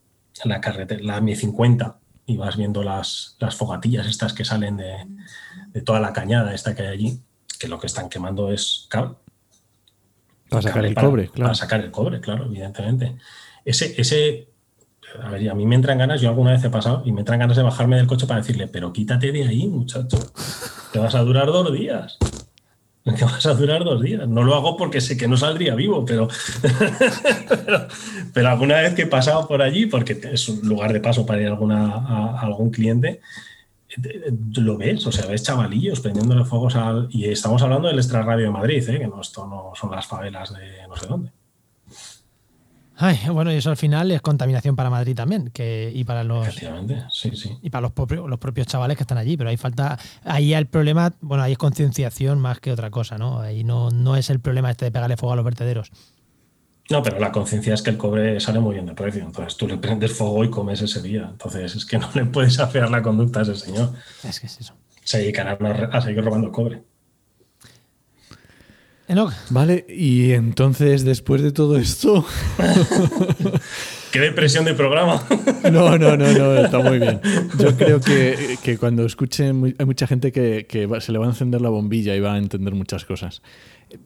[0.43, 1.95] la carretera, la M50,
[2.25, 6.83] y vas viendo las, las fogatillas estas que salen de, toda la cañada esta que
[6.83, 7.19] hay allí,
[7.59, 9.15] que lo que están quemando es cable.
[10.49, 11.47] Para sacar el cobre, claro.
[11.47, 13.17] Para sacar el cobre, claro, evidentemente.
[13.63, 14.47] Ese, ese,
[15.23, 17.39] a ver, a mí me entran ganas, yo alguna vez he pasado, y me entran
[17.39, 20.17] ganas de bajarme del coche para decirle, pero quítate de ahí, muchacho,
[20.91, 22.17] te vas a durar dos días
[23.13, 24.27] que vas a durar dos días.
[24.27, 26.27] No lo hago porque sé que no saldría vivo, pero,
[28.33, 31.41] pero, alguna vez que he pasado por allí, porque es un lugar de paso para
[31.41, 33.21] ir a, alguna, a, algún cliente,
[34.55, 37.07] lo ves, o sea, ves chavalillos prendiéndole fuegos al...
[37.11, 38.99] Y estamos hablando del extrarradio de Madrid, ¿eh?
[38.99, 41.31] que no, esto no son las favelas de no sé dónde.
[42.97, 46.47] Ay, bueno, y eso al final es contaminación para Madrid también, que, y para los
[47.11, 47.57] sí, sí.
[47.61, 50.67] y para los propios, los propios chavales que están allí, pero ahí falta, ahí el
[50.67, 53.41] problema, bueno, ahí es concienciación más que otra cosa, ¿no?
[53.41, 55.91] Ahí no, no es el problema este de pegarle fuego a los vertederos.
[56.89, 59.67] No, pero la conciencia es que el cobre sale muy bien de precio, entonces tú
[59.67, 63.01] le prendes fuego y comes ese día, entonces es que no le puedes afear la
[63.01, 63.91] conducta a ese señor.
[64.23, 64.73] Es que es eso.
[65.03, 65.57] Se dedicarán
[65.91, 66.83] a seguir robando cobre.
[69.49, 72.25] Vale, y entonces después de todo esto.
[74.11, 75.23] Qué depresión de programa.
[75.71, 77.21] no, no, no, no, está muy bien.
[77.59, 80.65] Yo creo que, cuando escuchen, hay mucha gente que,
[81.01, 83.41] se le va a encender la bombilla y va a entender muchas cosas.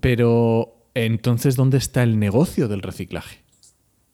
[0.01, 3.43] Pero entonces, ¿dónde está el negocio del reciclaje?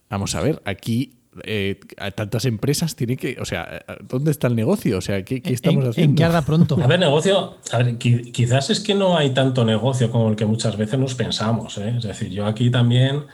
[0.10, 4.56] Vamos a ver, aquí eh, a tantas empresas tiene que, o sea, ¿dónde está el
[4.56, 4.98] negocio?
[4.98, 6.12] O sea, ¿qué, estamos haciendo?
[6.12, 6.78] En qué arda pronto.
[6.82, 10.46] A ver, negocio, a ver, quizás es que no hay tanto negocio como el que
[10.46, 11.78] muchas veces nos pensamos.
[11.78, 11.96] ¿eh?
[11.98, 13.26] Es decir, yo aquí también,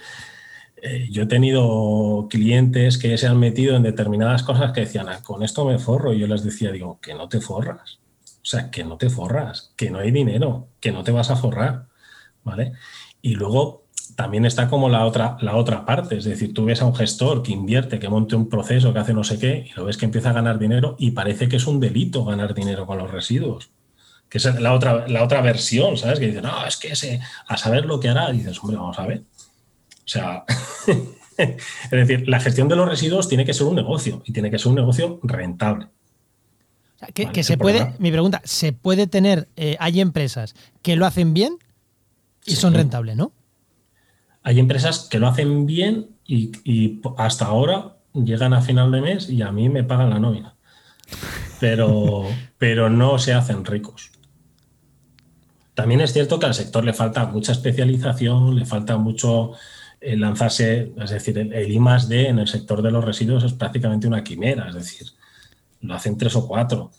[0.82, 5.22] eh, yo he tenido clientes que se han metido en determinadas cosas que decían, ah,
[5.24, 6.14] con esto me forro.
[6.14, 8.00] Y yo les decía, digo, que no te forras.
[8.42, 11.36] O sea, que no te forras, que no hay dinero, que no te vas a
[11.36, 11.86] forrar.
[12.44, 12.74] ¿Vale?
[13.22, 13.86] Y luego
[14.16, 17.44] también está como la otra, la otra parte, es decir, tú ves a un gestor
[17.44, 20.06] que invierte, que monte un proceso, que hace no sé qué, y lo ves que
[20.06, 23.72] empieza a ganar dinero y parece que es un delito ganar dinero con los residuos.
[24.30, 26.20] Que es la otra, la otra versión, ¿sabes?
[26.20, 28.98] Que dice, no, es que ese, a saber lo que hará, y dices, hombre, vamos
[28.98, 29.24] a ver.
[30.06, 30.44] O sea,
[31.38, 34.60] es decir, la gestión de los residuos tiene que ser un negocio y tiene que
[34.60, 35.88] ser un negocio rentable.
[37.14, 41.58] que, se puede, mi pregunta, ¿se puede tener, eh, hay empresas que lo hacen bien
[42.46, 43.34] Y son rentables, ¿no?
[44.44, 49.30] Hay empresas que lo hacen bien y, y hasta ahora llegan a final de mes
[49.30, 50.56] y a mí me pagan la nómina.
[51.60, 52.26] Pero,
[52.58, 54.12] pero no se hacen ricos.
[55.74, 59.54] También es cierto que al sector le falta mucha especialización, le falta mucho
[60.02, 63.44] eh, lanzarse, es decir, el, el I más D en el sector de los residuos
[63.44, 65.08] es prácticamente una quimera, es decir,
[65.80, 66.92] lo hacen tres o cuatro.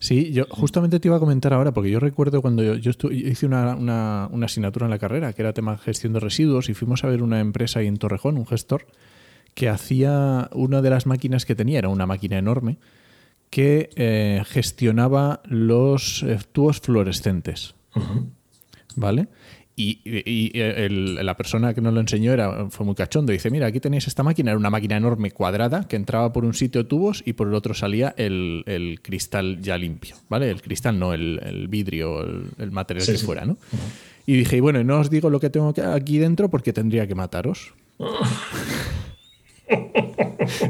[0.00, 3.12] Sí, yo justamente te iba a comentar ahora, porque yo recuerdo cuando yo, yo estu-
[3.12, 6.74] hice una, una- una asignatura en la carrera, que era tema gestión de residuos, y
[6.74, 8.86] fuimos a ver una empresa ahí en Torrejón, un gestor,
[9.54, 12.78] que hacía una de las máquinas que tenía, era una máquina enorme,
[13.50, 17.74] que eh, gestionaba los eh, tubos fluorescentes.
[18.94, 19.28] ¿Vale?
[19.80, 23.30] Y, y- y el- la persona que nos lo enseñó era, fue muy cachondo.
[23.30, 26.52] Dice, mira, aquí tenéis esta máquina, era una máquina enorme cuadrada que entraba por un
[26.54, 30.50] sitio tubos y por el otro salía el, el cristal ya limpio, ¿vale?
[30.50, 32.20] El cristal no, el, el vidrio,
[32.58, 33.24] el, material Sí, que sí.
[33.26, 33.56] fuera, ¿no?
[34.26, 37.14] Y dije, y bueno, no os digo lo que tengo aquí dentro porque tendría que
[37.14, 37.72] mataros.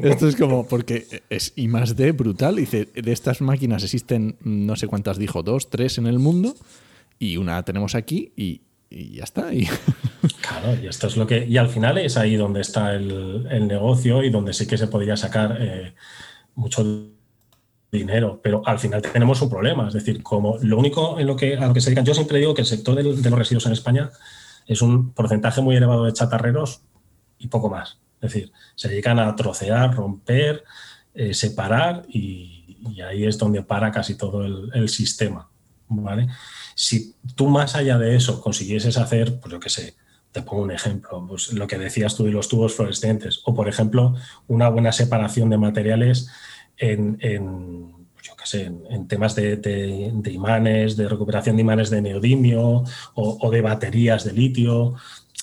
[0.03, 2.57] Esto es como, porque es I más D brutal.
[2.57, 6.55] Dice, de estas máquinas existen, no sé cuántas dijo, dos, tres en el mundo,
[7.19, 8.61] y una tenemos aquí y,
[8.91, 9.53] y ya está.
[9.53, 9.69] Y,
[10.41, 11.47] Claro, y esto es lo que.
[11.47, 14.89] Y al final es ahí donde está el, el negocio y donde sí que se
[14.89, 15.95] podría sacar eh,
[16.55, 17.11] mucho
[17.93, 18.41] dinero.
[18.43, 19.89] Pero al final tenemos un problema.
[19.89, 22.05] Es decir, como lo único en lo que, a lo que se dedican.
[22.05, 24.11] Yo siempre digo que el sector de los residuos en España
[24.67, 26.83] es un porcentaje muy elevado de chatarreros
[27.39, 27.99] y poco más.
[28.21, 30.65] Es decir, se dedican a trocear, romper,
[31.15, 35.49] eh, separar y, y ahí es donde para casi todo el, el sistema.
[35.89, 36.29] ¿vale?
[36.79, 39.97] Si tú más allá de eso consiguieses hacer, pues yo qué sé,
[40.31, 43.69] te pongo un ejemplo, pues lo que decías tú de los tubos fluorescentes, o por
[43.69, 44.15] ejemplo,
[44.47, 46.29] una buena separación de materiales
[46.77, 52.01] en, en, pues yo qué sé, en, temas de, imanes, de recuperación de imanes de
[52.01, 54.95] neodimio o, de baterías de litio,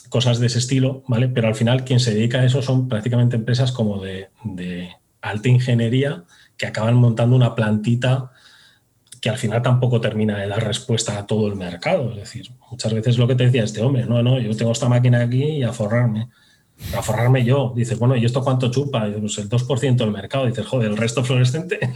[0.08, 1.28] cosas de ese estilo, ¿vale?
[1.28, 4.30] Pero al final quien se dedica a eso son prácticamente empresas como de
[5.20, 6.24] alta ingeniería
[6.56, 8.32] que acaban montando una plantita
[9.26, 12.12] que al final tampoco termina de dar respuesta a todo el mercado.
[12.12, 14.88] Es decir, muchas veces lo que te decía este hombre, no, no, yo tengo esta
[14.88, 16.30] máquina aquí y a forrarme.
[16.96, 17.74] A forrarme yo.
[17.76, 19.08] Dices, bueno, ¿y esto cuánto chupa?
[19.08, 20.46] Yo, Pues el 2% del mercado.
[20.46, 21.80] Dices, joder, el resto fluorescente.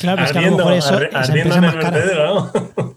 [0.00, 2.96] Claro, es que a lo mejor eso, ardiendo en el vertedero, ¿no?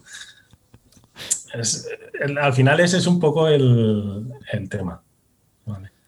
[1.54, 1.86] Es-
[2.20, 5.03] el- al final ese es un poco el, el tema.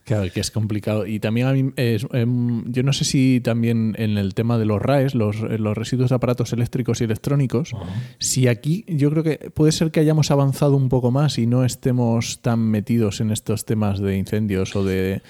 [0.07, 1.05] Claro, que es complicado.
[1.05, 4.63] Y también a mí, es, em, yo no sé si también en el tema de
[4.63, 7.73] los RAES, los, los residuos de aparatos eléctricos y electrónicos,
[8.17, 11.65] si aquí yo creo que puede ser que hayamos avanzado un poco más y no
[11.65, 15.21] estemos tan metidos en estos temas de incendios o de,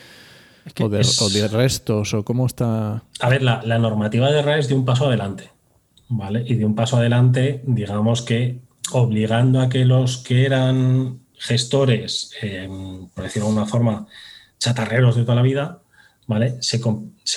[0.75, 3.03] que o de, es- o de restos o cómo está...
[3.19, 5.49] A ver, la, la normativa de RAE es de un paso adelante,
[6.07, 6.43] ¿vale?
[6.47, 8.59] Y de un paso adelante, digamos que
[8.91, 12.69] obligando a que los que eran gestores, eh,
[13.15, 14.07] por decirlo de alguna forma,
[14.59, 15.81] chatarreros de toda la vida,
[16.25, 16.57] ¿vale?
[16.61, 16.79] Se,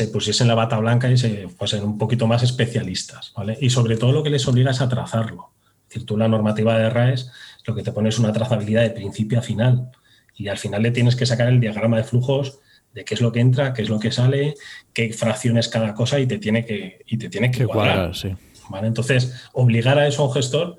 [0.08, 3.56] pusiesen la bata blanca y se fuesen un poquito más especialistas, ¿vale?
[3.60, 5.50] Y sobre todo lo que les obliga es a trazarlo.
[5.82, 7.30] Es decir, tú la normativa de RAES
[7.66, 9.90] lo que te pone es una trazabilidad de principio a final.
[10.36, 12.58] Y al final le tienes que sacar el diagrama de flujos
[12.94, 14.54] de qué es lo que entra, qué es lo que sale,
[14.92, 17.96] qué fracciones cada cosa y te tiene que, y te tiene que Que cuadrar.
[17.96, 18.34] cuadrar, sí.
[18.68, 18.88] ¿vale?
[18.88, 20.78] Entonces, obligar a eso a un gestor,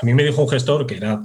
[0.00, 1.20] a mí me dijo un gestor que era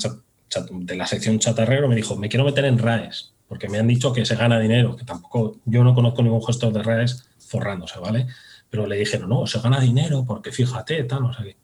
[0.72, 4.12] de la sección chatarrero, me dijo, me quiero meter en RAES, porque me han dicho
[4.12, 8.28] que se gana dinero, que tampoco, yo no conozco ningún gestor de RAES forrándose, ¿vale?
[8.70, 11.58] Pero le dijeron, no, se gana dinero porque fíjate, tal, no sé qué.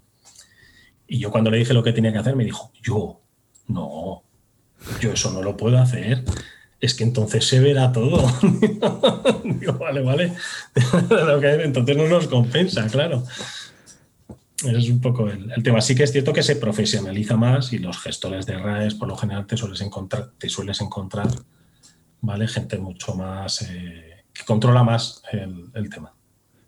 [1.08, 3.22] Y yo cuando le dije lo que tenía que hacer, me dijo, yo,
[3.68, 4.24] no,
[5.00, 6.24] yo eso no lo puedo hacer.
[6.80, 8.26] Es que entonces se verá todo.
[9.44, 10.34] Digo, vale, vale.
[11.64, 13.24] Entonces no nos compensa, claro.
[14.64, 15.82] Ese es un poco el, tema.
[15.82, 19.16] Sí que es cierto que se profesionaliza más y los gestores de RAES, por lo
[19.16, 21.28] general, te sueles encontrar, te sueles encontrar
[22.22, 22.48] ¿vale?
[22.48, 26.14] gente mucho más eh, que controla más el, el tema.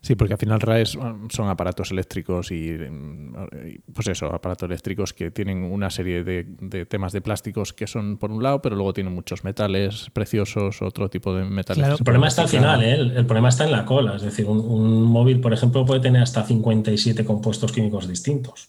[0.03, 0.97] Sí, porque al final RAES
[1.29, 3.35] son aparatos eléctricos y, mm,
[3.67, 7.87] y, pues eso, aparatos eléctricos que tienen una serie de, de temas de plásticos que
[7.87, 11.83] son por un lado, pero luego tienen muchos metales preciosos, otro tipo de metales.
[11.85, 11.95] Claro.
[11.97, 12.99] El problema está al final, reciclar.
[12.99, 13.01] ¿eh?
[13.11, 14.17] el, el problema está en la cola.
[14.17, 18.67] Es decir, un, un móvil, por ejemplo, puede tener hasta 57 compuestos químicos distintos.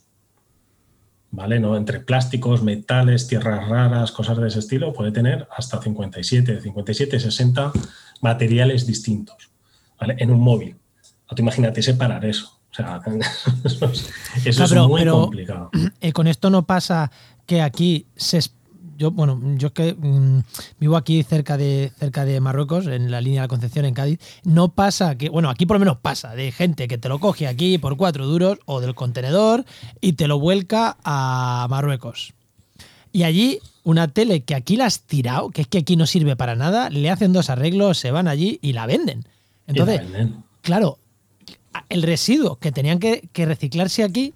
[1.37, 1.59] ¿Vale?
[1.59, 1.77] ¿No?
[1.77, 7.73] Entre plásticos, metales, tierras raras, cosas de ese estilo, puede tener hasta 57, 57, 60
[8.21, 9.51] materiales distintos.
[10.01, 10.15] ¿Vale?
[10.19, 10.77] En un móvil.
[11.29, 12.61] No te imagínate separar eso.
[12.71, 13.01] O sea,
[13.65, 14.11] eso es,
[14.45, 15.71] eso No, es pero- muy pero- complicado.
[16.01, 17.11] Eh, con esto no pasa
[17.47, 18.41] que aquí se
[18.97, 20.43] yo bueno yo que mm,
[20.81, 24.21] vivo aquí cerca de cerca de Marruecos en la línea de la Concepción en Cádiz.
[24.45, 27.47] No pasa que bueno aquí por lo menos pasa de gente que te lo coge
[27.47, 29.65] aquí por cuatro duros o del contenedor
[30.01, 32.35] y te lo vuelca a Marruecos.
[33.13, 36.35] Y allí una tele que aquí la has tirado, que es que aquí no sirve
[36.37, 39.25] para nada, le hacen dos arreglos, se van allí y la venden.
[39.67, 40.01] Entonces,
[40.63, 40.99] claro,
[41.89, 44.35] el residuo que tenían que, reciclarse aquí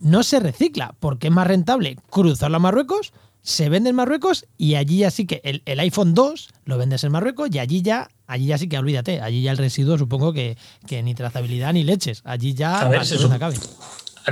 [0.00, 3.12] no se recicla porque es más rentable cruzarlo a Marruecos,
[3.46, 7.12] se vende en Marruecos y allí ya sí que el, iPhone 2 lo vendes en
[7.12, 10.56] Marruecos y allí ya, allí ya sí que olvídate, allí ya el residuo supongo que,
[10.90, 13.16] ni trazabilidad ni leches, allí ya a ver, se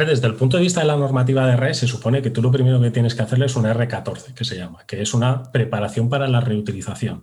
[0.04, 2.50] desde el punto de vista de la normativa de RE, se supone que tú lo
[2.50, 6.08] primero que tienes que hacerle es una R14, que se llama, que es una preparación
[6.08, 7.22] para la reutilización.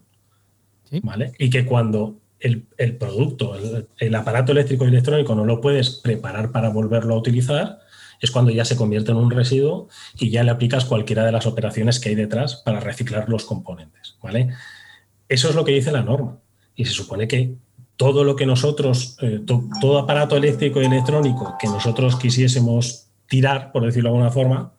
[1.04, 1.34] ¿Vale?
[1.39, 2.64] Y que cuando el,
[2.98, 3.54] producto,
[3.98, 7.80] el, aparato eléctrico y electrónico no lo puedes preparar para volverlo a utilizar,
[8.22, 11.47] es cuando ya se convierte en un residuo y ya le aplicas cualquiera de las
[11.47, 14.15] operaciones que hay detrás para reciclar los componentes.
[14.22, 14.49] ¿vale?
[15.28, 16.38] Eso es lo que dice la norma.
[16.76, 17.55] Y se supone que
[17.97, 23.86] todo lo que nosotros, eh, todo aparato eléctrico y electrónico que nosotros quisiésemos tirar, por
[23.86, 24.74] decirlo de alguna forma,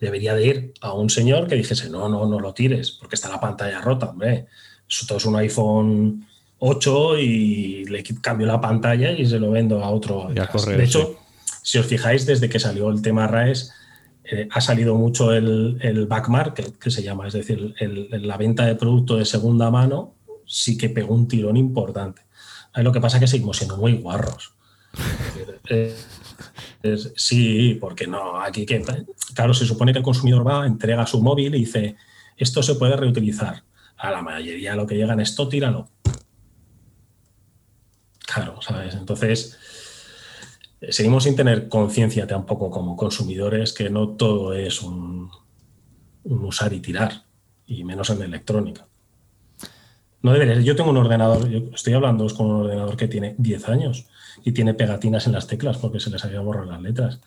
[0.00, 3.28] debería de ir a un señor que dijese, no, no, no lo tires, porque está
[3.28, 4.46] la pantalla rota, hombre.
[4.88, 6.26] Eso es un iPhone
[6.58, 10.28] 8 y le cambio la pantalla y se lo vendo a otro.
[10.28, 11.18] de hecho,
[11.62, 13.72] si os fijáis, desde que salió el tema RAES,
[14.24, 18.66] eh, ha salido mucho el, el back market, que se llama, es decir, la venta
[18.66, 20.14] de producto de segunda mano
[20.46, 22.22] sí que pegó un tirón importante.
[22.74, 24.54] Lo que pasa es que seguimos siendo muy guarros.
[27.16, 28.84] sí, porque no, aquí que.
[29.34, 31.96] Claro, se supone que el consumidor va, entrega su móvil y dice:
[32.36, 33.64] Esto se puede reutilizar.
[33.96, 35.88] A la mayoría lo que llegan es esto, tíralo.
[38.20, 38.94] Claro, ¿sabes?
[38.94, 39.58] Entonces,
[40.90, 45.30] seguimos sin tener conciencia tampoco como consumidores que no todo es un
[46.24, 47.24] usar y tirar,
[47.66, 48.86] y menos en electrónica.
[50.22, 50.60] No debería.
[50.60, 54.06] Yo tengo un ordenador, yo estoy hablando con un ordenador que tiene 10 años
[54.44, 57.20] y tiene pegatinas en las teclas porque se les había borrado las letras.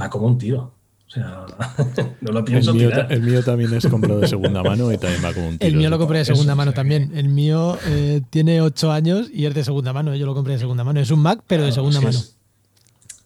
[0.00, 0.74] Va como un tiro.
[1.06, 1.44] O sea,
[2.20, 5.22] no lo pienso el mío, el mío, también es comprado de segunda mano y también
[5.24, 5.68] va como un tiro.
[5.68, 7.12] El mío lo compré de segunda mano también.
[7.14, 10.14] El mío eh, tiene 8 años y es de segunda mano.
[10.14, 11.00] Yo lo compré de segunda mano.
[11.00, 12.18] Es un Mac, pero de segunda mano.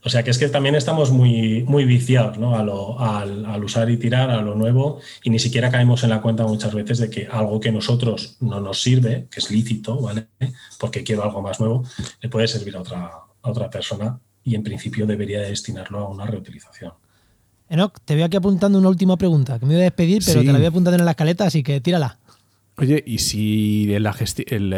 [0.05, 2.55] O sea que es que también estamos muy, muy viciados ¿no?
[2.55, 6.75] al, usar y tirar a lo nuevo y ni siquiera caemos en la cuenta muchas
[6.75, 10.27] veces de que algo que a nosotros no nos sirve, que es lícito, ¿vale?
[10.79, 11.85] Porque quiero algo más nuevo,
[12.21, 16.93] le puede servir a otra, otra persona y en principio debería destinarlo a una reutilización.
[17.71, 20.53] Enoch, te voy aquí apuntando una última pregunta, que me voy a despedir, pero te
[20.53, 22.19] la voy apuntando en la escaleta, así que tírala.
[22.77, 24.15] Oye, ¿y si la,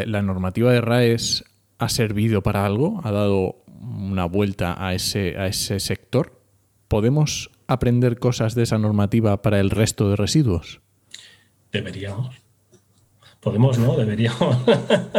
[0.05, 1.43] la normativa de RAES
[1.79, 3.01] ha servido para algo?
[3.03, 6.41] ¿Ha dado una vuelta a ese, a ese sector,
[6.87, 10.81] ¿podemos aprender cosas de esa normativa para el resto de residuos?
[11.71, 12.35] Deberíamos.
[13.39, 13.95] Podemos, ¿no?
[13.95, 14.57] Deberíamos.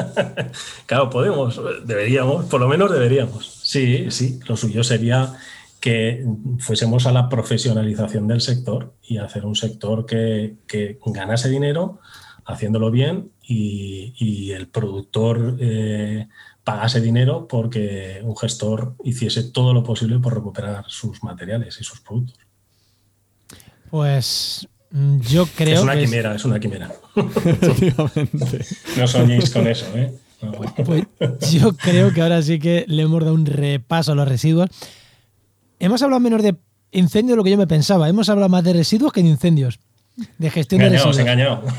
[0.87, 3.47] claro, podemos, deberíamos, por lo menos deberíamos.
[3.63, 5.35] Sí, sí, lo suyo sería
[5.81, 6.25] que
[6.59, 10.57] fuésemos a la profesionalización del sector y hacer un sector que,
[11.07, 12.01] ganase dinero
[12.45, 16.29] haciéndolo bien y, el productor eh,
[16.69, 22.01] pagase dinero porque un gestor hiciese todo lo posible por recuperar sus materiales y sus
[22.01, 22.37] productos.
[23.91, 26.45] Pues mm, yo creo es una quimera, es...
[26.45, 26.93] una quimera.
[28.99, 30.13] no soñéis con eso, ¿eh?
[30.85, 31.07] Pues
[31.51, 34.69] yo creo que ahora sí que le hemos dado un repaso a los residuos.
[35.79, 36.55] Hemos hablado menos de
[36.93, 38.11] incendios de lo que yo me pensaba.
[38.11, 39.81] Hemos hablado más de residuos que de incendios.
[40.39, 41.19] De gestión de residuos.
[41.19, 41.63] engañado.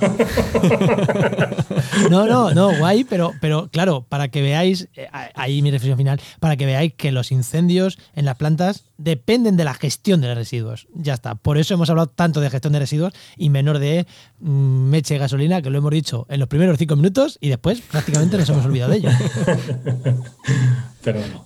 [2.09, 6.21] No, no, no, guay, pero, pero claro, para que veáis, eh, ahí mi reflexión final,
[6.39, 10.37] para que veáis que los incendios en las plantas dependen de la gestión de los
[10.37, 10.87] residuos.
[10.93, 11.35] Ya está.
[11.35, 14.07] Por eso hemos hablado tanto de gestión de residuos y menor de
[14.39, 14.49] mm,
[14.89, 18.37] meche y gasolina, que lo hemos dicho en los primeros cinco minutos y después prácticamente
[18.37, 19.09] nos hemos olvidado de ello.
[21.03, 21.45] Pero no.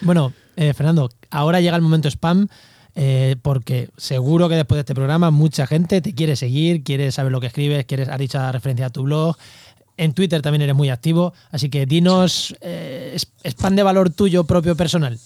[0.00, 2.48] Bueno, eh, Fernando, ahora llega el momento spam.
[3.00, 7.30] Eh, porque seguro que después de este programa mucha gente te quiere seguir, quiere saber
[7.30, 9.36] lo que escribes, quieres, has dicho referencia a tu blog.
[9.96, 14.74] En Twitter también eres muy activo, así que dinos, eh, spam de valor tuyo propio
[14.74, 15.16] personal.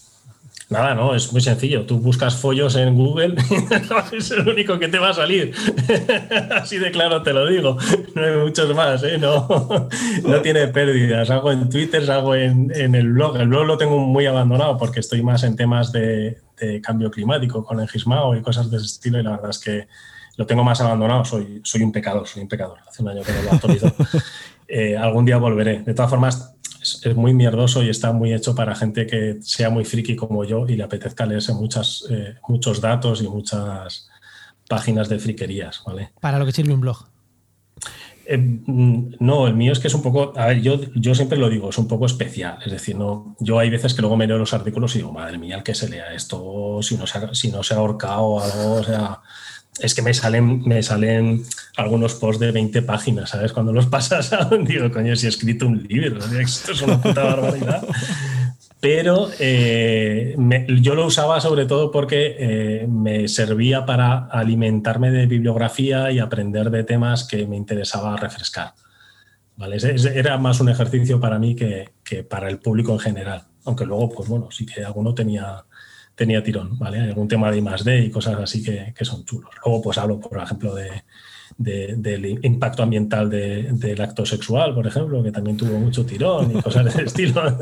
[0.73, 1.85] Nada, no, es muy sencillo.
[1.85, 3.35] Tú buscas follos en Google
[4.11, 5.53] y es el único que te va a salir.
[6.51, 7.77] Así de claro te lo digo.
[8.15, 9.19] No hay muchos más, ¿eh?
[9.19, 9.47] No,
[10.23, 11.29] no tiene pérdidas.
[11.29, 13.37] Hago en Twitter, hago en, en, el blog.
[13.37, 16.41] El blog lo tengo muy abandonado porque estoy más en temas de,
[16.81, 19.87] cambio climático con el Gismao y cosas de ese estilo y la verdad es que
[20.37, 23.31] lo tengo más abandonado, soy, soy un pecador, soy un pecador, hace un año que
[23.31, 23.93] no lo actualizo.
[24.67, 25.83] eh, algún día volveré.
[25.83, 26.52] De todas formas,
[26.83, 30.67] es, muy mierdoso y está muy hecho para gente que sea muy friki como yo
[30.67, 34.09] y le apetezca leerse muchas, eh, muchos datos y muchas
[34.67, 35.81] páginas de friquerías.
[35.85, 36.11] ¿vale?
[36.19, 37.05] Para lo que sirve un blog.
[38.25, 41.37] Eh, mm, no, el mío es que es un poco, a ver, yo, yo siempre
[41.37, 42.57] lo digo, es un poco especial.
[42.65, 45.37] Es decir, no, yo hay veces que luego me leo los artículos y digo, madre
[45.37, 48.21] mía, el que se lea esto, si no se ha, si no se ha ahorcado
[48.21, 49.21] o algo, o sea,
[49.79, 51.43] es que me salen, me salen
[51.77, 53.53] algunos posts de 20 páginas, ¿sabes?
[53.53, 54.31] Cuando los pasas,
[54.65, 57.83] digo, coño, si he escrito un libro, esto es una puta barbaridad.
[58.79, 60.35] Pero eh,
[60.81, 66.69] yo lo usaba sobre todo porque eh, me servía para alimentarme de bibliografía y aprender
[66.69, 68.73] de temas que me interesaba refrescar.
[69.55, 69.77] ¿vale?
[70.13, 73.43] Era más un ejercicio para mí que, que para el público en general.
[73.63, 75.63] Aunque luego, pues bueno, sí que alguno tenía,
[76.15, 76.99] tenía tirón, ¿vale?
[76.99, 78.05] Algún tema de I+.D.
[78.05, 79.51] y cosas así que, que, son chulos.
[79.65, 81.03] Luego, pues hablo, por ejemplo, de,
[81.57, 86.93] del impacto ambiental del acto sexual, por ejemplo, que también tuvo mucho tirón y cosas
[86.95, 87.57] del estilo.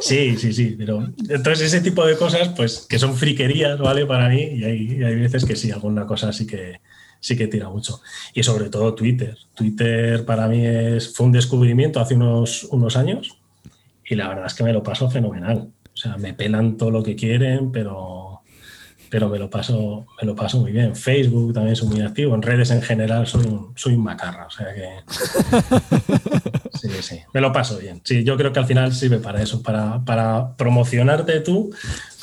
[0.00, 4.06] sí, sí, sí, Pero entonces ese tipo de cosas, pues que son friquerías, ¿vale?
[4.06, 6.80] Para mí, y hay, hay veces que sí, alguna cosa sí que,
[7.20, 8.00] sí que tira mucho.
[8.34, 9.36] Y sobre todo Twitter.
[9.54, 13.38] Twitter para mí es, fue un descubrimiento hace unos, unos años
[14.06, 15.70] y la verdad es que me lo paso fenomenal.
[15.94, 18.42] O sea, me pelan todo lo que quieren, pero,
[19.08, 20.96] pero me, lo paso, me lo paso muy bien.
[20.96, 22.34] Facebook también soy muy activo.
[22.34, 24.46] En redes en general soy un, soy un macarra.
[24.46, 24.88] O sea que.
[26.74, 27.20] Sí, sí.
[27.32, 28.02] Me lo paso bien.
[28.04, 31.70] Sí, yo creo que al final sirve para eso, para, para promocionarte tú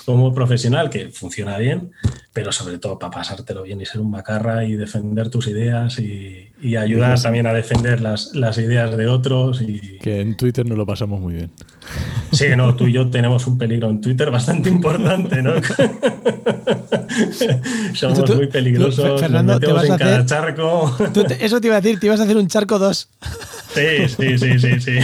[0.06, 1.92] como profesional, que funciona bien,
[2.34, 6.48] pero sobre todo para pasártelo bien y ser un macarra y defender tus ideas y,
[6.78, 9.62] ayudar también a defender las, las, ideas de otros.
[9.62, 9.98] Y...
[10.00, 11.52] Que en Twitter nos lo pasamos muy bien.
[12.32, 15.54] Sí, no, tú y yo tenemos un peligro en Twitter bastante importante, ¿no?
[17.94, 20.26] Somos muy peligrosos, Fernando, te vas en a cada hacer...
[20.28, 20.96] charco.
[21.40, 23.10] eso te iba a decir, te ibas a hacer un charco 2.
[23.74, 25.00] Sí, sí, sí, sí, sí.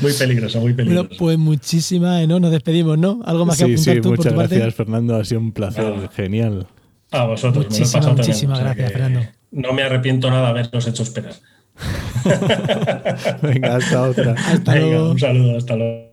[0.00, 1.08] muy peligroso, muy peligroso.
[1.08, 2.40] Bueno, pues muchísimas, ¿no?
[2.40, 3.20] Nos despedimos, ¿no?
[3.24, 4.76] Algo más que apuntar sí, tú muchas por tu gracias, parte.
[4.76, 5.21] Fernando.
[5.22, 6.66] Ha sido un placer, genial.
[7.12, 9.20] A vosotros, muchísimas, me lo he pasado muchísimas gracias, Fernando.
[9.50, 11.34] No me arrepiento nada de habernos hecho esperar.
[13.42, 14.32] Venga, hasta otra.
[14.32, 15.10] Hasta Venga, luego.
[15.12, 16.11] un saludo, hasta luego.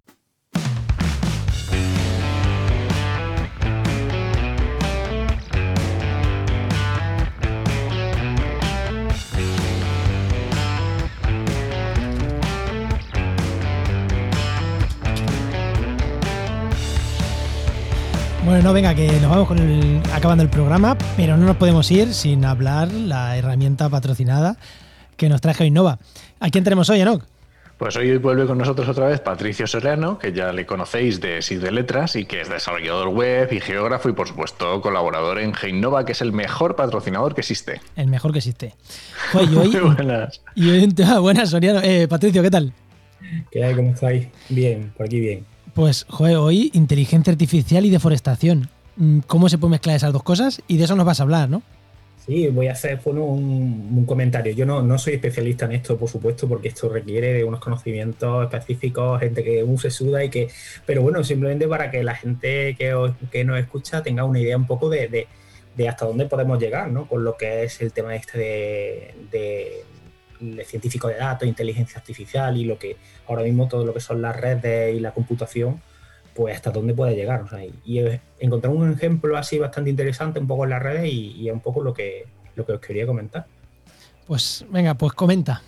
[18.50, 21.92] Bueno, no, venga, que nos vamos con el, acabando el programa, pero no nos podemos
[21.92, 24.58] ir sin hablar la herramienta patrocinada
[25.18, 26.00] que nos traje Innova.
[26.40, 27.24] ¿A quién tenemos hoy, Enoch?
[27.78, 31.62] Pues hoy vuelve con nosotros otra vez Patricio Serrano, que ya le conocéis de SID
[31.62, 36.04] de Letras y que es desarrollador web y geógrafo y por supuesto colaborador en Geinova,
[36.04, 37.82] que es el mejor patrocinador que existe.
[37.96, 38.74] El mejor que existe.
[39.36, 40.42] Hoy, Muy buenas.
[40.56, 41.82] y hoy un tema- buenas, Soriano.
[41.84, 42.74] Eh, Patricio, ¿qué tal?
[43.52, 43.76] ¿Qué hay?
[43.76, 44.28] ¿Cómo estáis?
[44.50, 45.46] Bien, por aquí bien.
[45.80, 48.68] Pues, joder, hoy inteligencia artificial y deforestación.
[48.98, 50.62] Mm, ¿Cómo se puede mezclar esas dos cosas?
[50.68, 51.64] Y de eso nos vas a hablar, ¿no?
[52.26, 53.16] Sí, voy a hacer un,
[53.96, 54.52] un comentario.
[54.52, 58.44] Yo no, no soy especialista en esto, por supuesto, porque esto requiere de unos conocimientos
[58.44, 60.50] específicos, gente que uh, se suda y que...
[60.86, 64.68] Pero bueno, simplemente para que la gente que, que nos escucha tenga una idea un
[64.68, 65.28] poco de, de-
[65.78, 67.08] de hasta dónde podemos llegar, ¿no?
[67.08, 69.72] Con lo que es el tema este de, de,
[70.40, 74.22] de científico de datos, inteligencia artificial y lo que ahora mismo todo lo que son
[74.22, 75.82] las redes y la computación,
[76.34, 77.42] pues hasta dónde puede llegar.
[77.42, 81.12] o sea, y, y encontrar un ejemplo así bastante interesante un poco en las redes
[81.12, 82.26] y, y es un poco lo que,
[82.56, 83.46] lo que os quería comentar.
[84.28, 85.62] Pues, venga, pues comenta.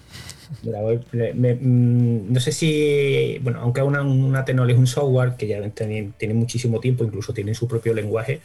[0.63, 4.87] Mira, voy- me- me- mm, no sé si, bueno, aunque una, una tecnología es un
[4.87, 8.41] software que ya tiene, tiene muchísimo tiempo, incluso tiene su propio lenguaje,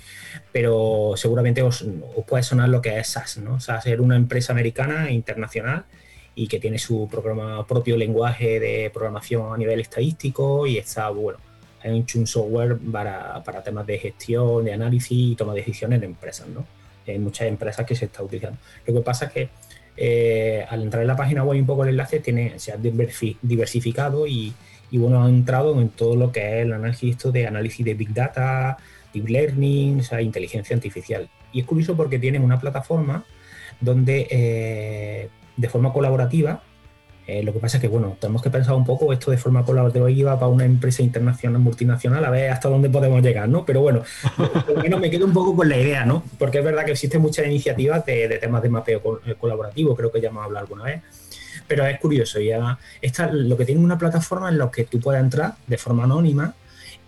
[0.52, 3.58] pero seguramente os, os puede sonar lo que es SAS, ¿no?
[3.60, 5.84] SAS es una empresa americana internacional
[6.36, 11.38] y que tiene su programa, propio lenguaje de programación a nivel estadístico y está, bueno,
[11.82, 15.98] ha hecho un software para, para temas de gestión, de análisis y toma de decisiones
[15.98, 16.64] en empresas, ¿no?
[17.06, 18.58] Hay muchas empresas que se está utilizando.
[18.86, 19.48] Lo que pasa es que
[19.96, 23.38] eh, al entrar en la página web un poco el enlace tiene, se ha diversi-
[23.40, 24.52] diversificado y,
[24.90, 28.12] y, bueno, ha entrado en todo lo que es el análisis de análisis de Big
[28.12, 28.76] Data,
[29.14, 31.30] Deep Learning, o sea, inteligencia artificial.
[31.52, 33.24] Y es curioso porque tienen una plataforma
[33.80, 36.62] donde eh, de forma colaborativa,
[37.26, 39.64] eh, lo que pasa es que, bueno, tenemos que pensar un poco esto de forma
[39.64, 43.64] colaborativa para una empresa internacional, multinacional, a ver hasta dónde podemos llegar, ¿no?
[43.64, 44.02] Pero bueno,
[44.36, 46.22] por lo menos me quedo un poco con la idea, ¿no?
[46.38, 50.12] Porque es verdad que existen muchas iniciativas de, de temas de mapeo eh, colaborativo, creo
[50.12, 51.02] que ya hemos hablado alguna vez.
[51.66, 55.20] Pero es curioso, ya esta, lo que tiene una plataforma en la que tú puedes
[55.20, 56.54] entrar de forma anónima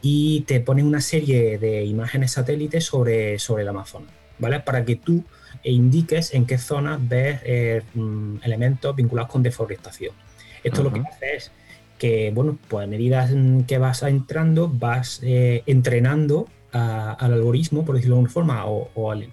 [0.02, 4.60] y te ponen una serie de imágenes satélites sobre, sobre el Amazonas, ¿vale?
[4.60, 5.24] Para que tú
[5.64, 10.14] indiques en qué zonas ves eh, mm, elementos vinculados con deforestación.
[10.62, 11.52] Esto lo que hace es
[11.98, 13.28] que, bueno, pues a medida
[13.66, 18.90] que vas entrando, vas eh, entrenando a- al algoritmo, por decirlo de alguna forma, o,
[18.94, 19.28] o al,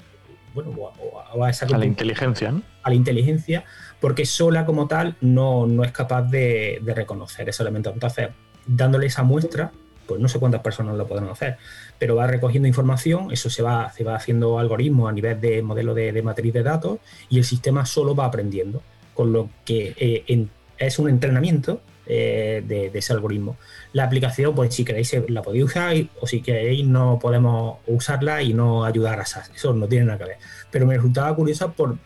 [0.53, 2.61] bueno, o a- esa A la inteligencia, ¿no?
[2.81, 3.65] a la inteligencia,
[3.99, 7.91] porque sola como tal no, no es capaz de, de reconocer ese elemento.
[7.93, 8.29] Entonces,
[8.65, 9.71] dándole esa muestra,
[10.07, 11.57] pues no sé cuántas personas lo podrán hacer,
[11.97, 15.93] pero va recogiendo información, eso se va, se va haciendo algoritmos a nivel de modelo
[15.93, 16.99] de, matriz de datos
[17.29, 18.81] y el sistema solo va aprendiendo,
[19.13, 20.47] con lo que eh,
[20.77, 23.57] es un entrenamiento eh, de, ese algoritmo.
[23.93, 28.53] La aplicación, pues si queréis la podéis usar o si queréis no podemos usarla y
[28.53, 30.37] no ayudar a SAS, eso no tiene nada que ver.
[30.69, 31.97] Pero me resultaba curiosa por,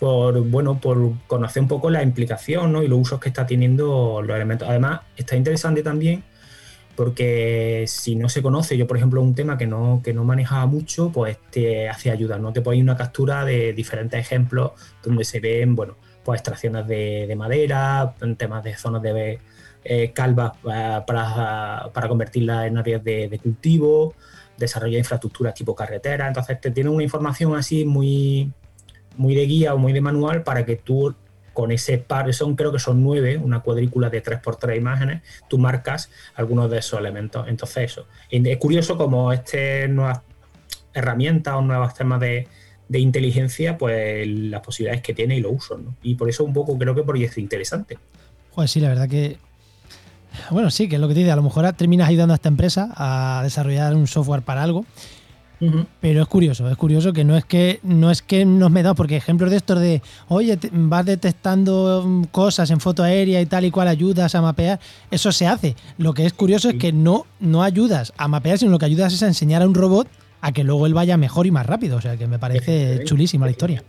[0.00, 4.34] por, bueno, por conocer un poco la implicación y los usos que está teniendo los
[4.34, 4.68] elementos.
[4.68, 6.24] Además, está interesante también
[6.96, 10.66] porque si no se conoce, yo por ejemplo un tema que no, que no manejaba
[10.66, 12.52] mucho, pues te hace ayuda, ¿no?
[12.52, 14.72] Te pones una captura de diferentes ejemplos
[15.02, 19.38] donde se ven, bueno, pues extracciones de, madera, temas de zonas de
[19.84, 24.14] eh, calvas eh, para, para, convertirlas en áreas de, cultivo,
[24.56, 28.50] desarrollo de infraestructuras tipo carretera, entonces te tiene una información así muy,
[29.16, 31.14] muy de guía o muy de manual para que tú
[31.56, 36.10] con ese par, son creo que son nueve, una cuadrícula de 3x3 imágenes, tú marcas
[36.34, 37.48] algunos de esos elementos.
[37.48, 40.20] Entonces eso, es curioso como este nuevas
[40.92, 42.46] herramientas o nuevos temas de,
[42.90, 45.96] inteligencia, pues las posibilidades que tiene y lo uso, ¿no?
[46.02, 47.96] Y por eso un poco creo que por es interesante.
[48.54, 49.38] Pues sí, la verdad que
[50.50, 52.50] bueno, sí, que es lo que te dice, a lo mejor terminas ayudando a esta
[52.50, 54.84] empresa a desarrollar un software para algo
[56.00, 58.94] pero es curioso, es curioso que no es que no es que nos me da,
[58.94, 63.64] porque ejemplos de estos de, oye, vas detectando mm, cosas en foto aérea y tal
[63.64, 64.80] y cual ayudas a mapear,
[65.10, 65.76] eso se hace.
[65.98, 69.12] Lo que es curioso es que no, no ayudas a mapear, sino lo que ayudas
[69.12, 70.08] es a enseñar a un robot
[70.42, 71.96] a que luego él vaya mejor y más rápido.
[71.96, 73.82] O sea, que me parece chulísima la historia.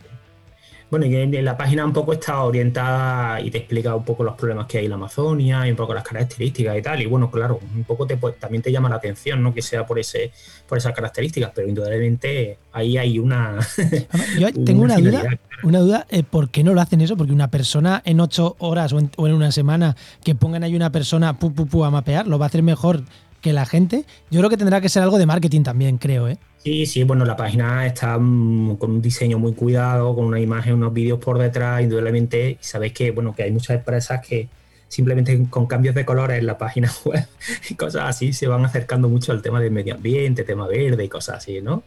[0.89, 4.35] Bueno, y en la página un poco está orientada y te explica un poco los
[4.35, 7.01] problemas que hay en la Amazonia y un poco las características y tal.
[7.01, 9.53] Y bueno, claro, un poco te, también te llama la atención, ¿no?
[9.53, 10.31] Que sea por ese,
[10.65, 13.59] por esas características, pero indudablemente ahí hay una.
[14.39, 17.17] Yo tengo una, duda, una duda, eh, ¿por qué no lo hacen eso?
[17.17, 21.37] Porque una persona en ocho horas o en, una semana que pongan ahí una persona
[21.37, 23.03] pu, pu, pu, a mapear, lo va a hacer mejor
[23.41, 24.05] que la gente.
[24.29, 26.37] Yo creo que tendrá que ser algo de marketing también, creo, ¿eh?
[26.63, 30.73] Sí, sí, bueno, la página está mm, con un diseño muy cuidado, con una imagen,
[30.73, 32.51] unos vídeos por detrás, indudablemente.
[32.51, 34.49] Y sabéis que, bueno, que hay muchas empresas que
[34.87, 37.25] simplemente con cambios de colores en la página web
[37.69, 41.09] y cosas así se van acercando mucho al tema del medio ambiente, tema verde y
[41.09, 41.83] cosas así, ¿no?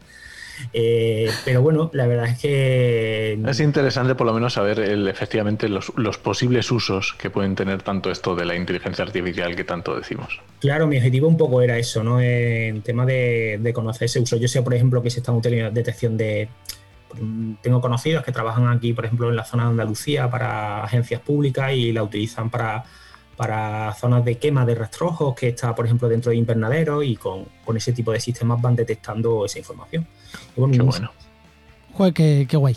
[0.73, 3.39] Eh, pero bueno, la verdad es que...
[3.47, 8.35] Es interesante por lo menos saber efectivamente los, posibles usos que pueden tener tanto esto
[8.35, 10.41] de la inteligencia artificial que tanto decimos.
[10.61, 12.21] Claro, mi objetivo un poco era eso, ¿no?
[12.21, 14.37] En tema de, conocer ese uso.
[14.37, 16.49] Yo sé, por ejemplo, que se está utilizando detección de...
[17.63, 21.73] Tengo conocidos que trabajan aquí, por ejemplo, en la zona de Andalucía para agencias públicas
[21.73, 22.85] y la utilizan para
[23.41, 27.47] para zonas de quema de rastrojos que está, por ejemplo, dentro de invernaderos y con,
[27.75, 30.07] ese tipo de sistemas van detectando esa información.
[30.55, 31.11] Qué bueno.
[31.95, 32.77] Joder, qué, guay.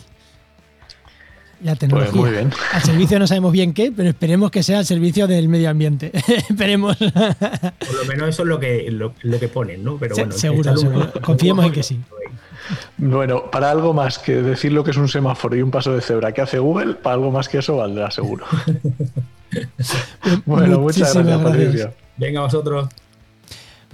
[1.62, 2.20] La pues tecnología.
[2.20, 2.52] muy bien.
[2.72, 6.10] Al servicio no sabemos bien qué, pero esperemos que sea al servicio del medio ambiente.
[6.48, 6.96] esperemos.
[6.96, 9.96] Por lo menos eso es lo que, lo, que ponen, ¿no?
[9.96, 11.12] Pero bueno, seguro, seguro.
[11.22, 12.00] Confiemos en que sí.
[12.96, 16.00] Bueno, para algo más que decir lo que es un semáforo y un paso de
[16.00, 18.46] cebra que hace Google, para algo más que eso valdrá seguro.
[20.46, 21.94] bueno, muchas gracias, Patricio.
[22.16, 22.88] Venga, vosotros.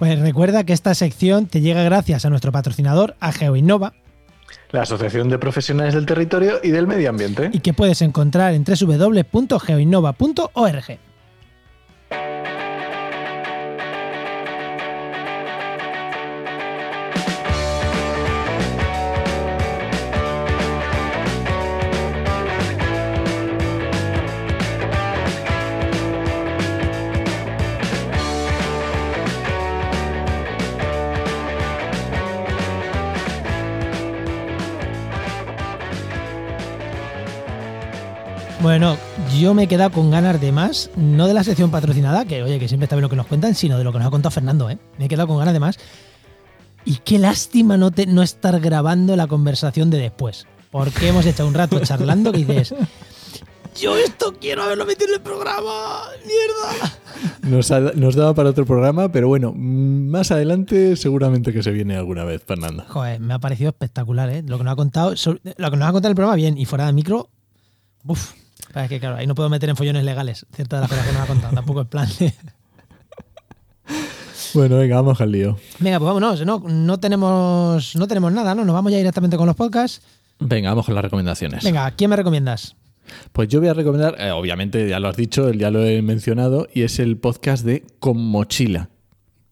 [0.01, 3.92] Pues recuerda que esta sección te llega gracias a nuestro patrocinador, a GeoInnova,
[4.72, 7.51] la Asociación de Profesionales del Territorio y del Medio Ambiente.
[7.53, 10.98] Y que puedes encontrar en www.geoinnova.org.
[39.41, 42.59] yo me he quedado con ganas de más, no de la sección patrocinada, que oye,
[42.59, 44.30] que siempre está bien lo que nos cuentan, sino de lo que nos ha contado
[44.30, 44.78] Fernando, ¿eh?
[44.99, 45.78] Me he quedado con ganas de más.
[46.84, 50.47] Y qué lástima no, te, no estar grabando la conversación de después.
[50.70, 52.74] Porque hemos echado un rato charlando que dices,
[53.80, 57.95] yo esto quiero haberlo metido en el programa, mierda.
[57.97, 62.43] Nos, daba para otro programa, pero bueno, más adelante seguramente que se viene alguna vez,
[62.47, 62.84] Fernando.
[62.88, 64.43] Joder, me ha parecido espectacular, ¿eh?
[64.47, 66.86] Lo que nos ha contado, lo que nos ha contado el programa, bien, y fuera
[66.86, 67.30] de micro,
[68.05, 68.32] uff,
[68.74, 71.12] es que claro, ahí no puedo meter en follones legales ciertas de las cosas que
[71.12, 72.08] nos ha contado, tampoco es plan.
[74.52, 75.58] Bueno, venga, vamos al lío.
[75.78, 76.44] Venga, pues vámonos.
[76.44, 78.64] No, no, tenemos, no tenemos nada, ¿no?
[78.64, 80.02] Nos vamos ya directamente con los podcasts.
[80.40, 81.62] Venga, vamos con las recomendaciones.
[81.62, 82.74] Venga, ¿quién me recomiendas?
[83.32, 86.68] Pues yo voy a recomendar, eh, obviamente ya lo has dicho, ya lo he mencionado,
[86.72, 88.88] y es el podcast de Con Mochila.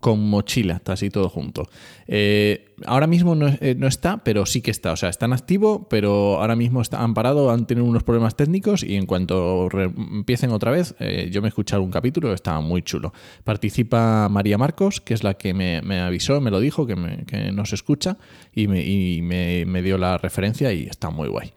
[0.01, 1.69] Con mochila, así todo junto.
[2.07, 4.93] Eh, ahora mismo no, eh, no, está, pero sí que está.
[4.93, 8.37] O sea, está en activo, pero ahora mismo está, han parado, han tenido unos problemas
[8.37, 12.61] técnicos y en cuanto empiecen otra vez, eh, yo me he escuchado un capítulo, estaba
[12.61, 13.13] muy chulo.
[13.43, 17.51] Participa María Marcos, que es la que me, avisó, me lo dijo, que, me, que
[17.51, 18.19] nos escucha
[18.55, 21.53] y, me, y me dio la referencia y está muy guay.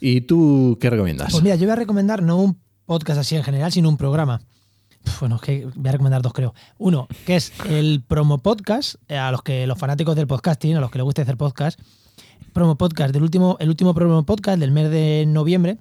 [0.00, 1.32] ¿Y tú qué recomiendas?
[1.32, 4.40] Pues mira, yo voy a recomendar no un podcast así en general, sino un programa
[5.20, 6.54] bueno, es que voy a recomendar dos, creo.
[6.78, 10.80] Uno, que es el promo podcast, eh, a los que los fanáticos del podcasting, a
[10.80, 11.80] los que les guste hacer podcast,
[12.52, 15.78] promo podcast del último, el último promo podcast del mes de noviembre.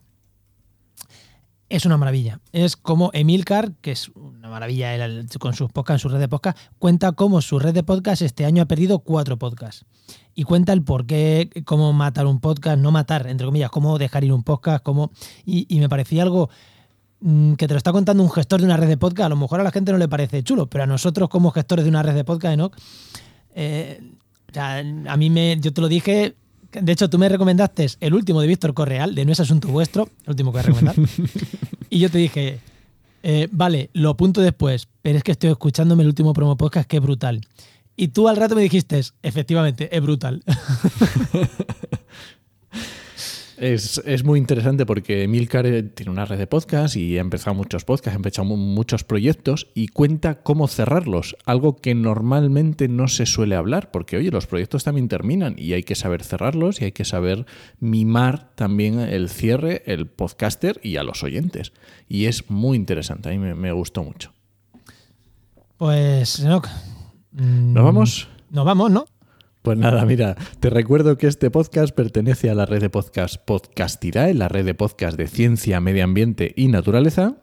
[1.70, 2.40] Es una maravilla.
[2.54, 4.96] Es como Emilcar, que es una maravilla
[5.38, 8.64] con sus podcasts, su red de podcast, cuenta cómo su red de podcast este año
[8.64, 9.86] ha perdido cuatro podcasts.
[10.34, 14.24] Y cuenta el por qué, cómo matar un podcast, no matar, entre comillas, cómo dejar
[14.24, 15.12] ir un podcast, cómo.
[15.46, 16.50] Y, me parecía algo
[17.20, 19.60] que te lo está contando un gestor de una red de podcast, a lo mejor
[19.60, 22.14] a la gente no le parece chulo, pero a nosotros como gestores de una red
[22.14, 22.76] de podcast, Enoch,
[23.56, 24.02] eh,
[24.56, 26.36] a mí me, yo te lo dije,
[26.72, 30.10] de hecho tú me recomendaste el último de Víctor Correal, de No es asunto vuestro,
[30.24, 30.96] el último que voy a recomendar,
[31.90, 32.60] y yo te dije,
[33.24, 36.98] eh, vale, lo apunto después, pero es que estoy escuchándome el último promo podcast que
[36.98, 37.42] es brutal.
[37.96, 40.44] Y tú al rato me dijiste, efectivamente, es brutal.
[43.58, 47.86] Es, muy interesante porque Milcar eh, tiene una red de podcasts y ha empezado muchos
[47.86, 53.56] podcasts, ha empezado muchos proyectos y cuenta cómo cerrarlos, algo que normalmente no se suele
[53.56, 57.04] hablar, porque oye, los proyectos también terminan y hay que saber cerrarlos y hay que
[57.04, 57.48] saber
[57.80, 61.74] mimar también el cierre, el podcaster y a los oyentes.
[62.08, 64.34] Y es muy interesante, a mí me, gustó mucho.
[65.78, 68.28] Pues, ¿nos vamos?
[68.52, 69.06] Nos vamos, ¿no?
[69.68, 74.34] Pues nada, mira, te recuerdo que este podcast pertenece a la red de podcast Podcastirae,
[74.34, 77.36] la red de podcast de ciencia, medio ambiente y naturaleza.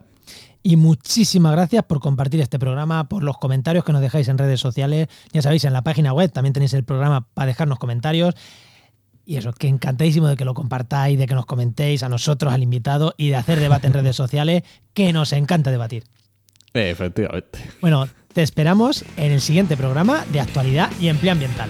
[0.63, 4.59] Y muchísimas gracias por compartir este programa, por los comentarios que nos dejáis en redes
[4.59, 5.07] sociales.
[5.33, 8.33] Ya sabéis, en la página web también tenéis el programa para dejarnos comentarios.
[9.23, 12.63] Y eso, que encantadísimo de que lo compartáis, de que nos comentéis a nosotros, al
[12.63, 14.63] invitado y de hacer debate en redes sociales,
[14.95, 16.05] que nos encanta debatir.
[16.73, 17.59] Efectivamente.
[17.81, 21.69] Bueno, te esperamos en el siguiente programa de actualidad y empleo ambiental.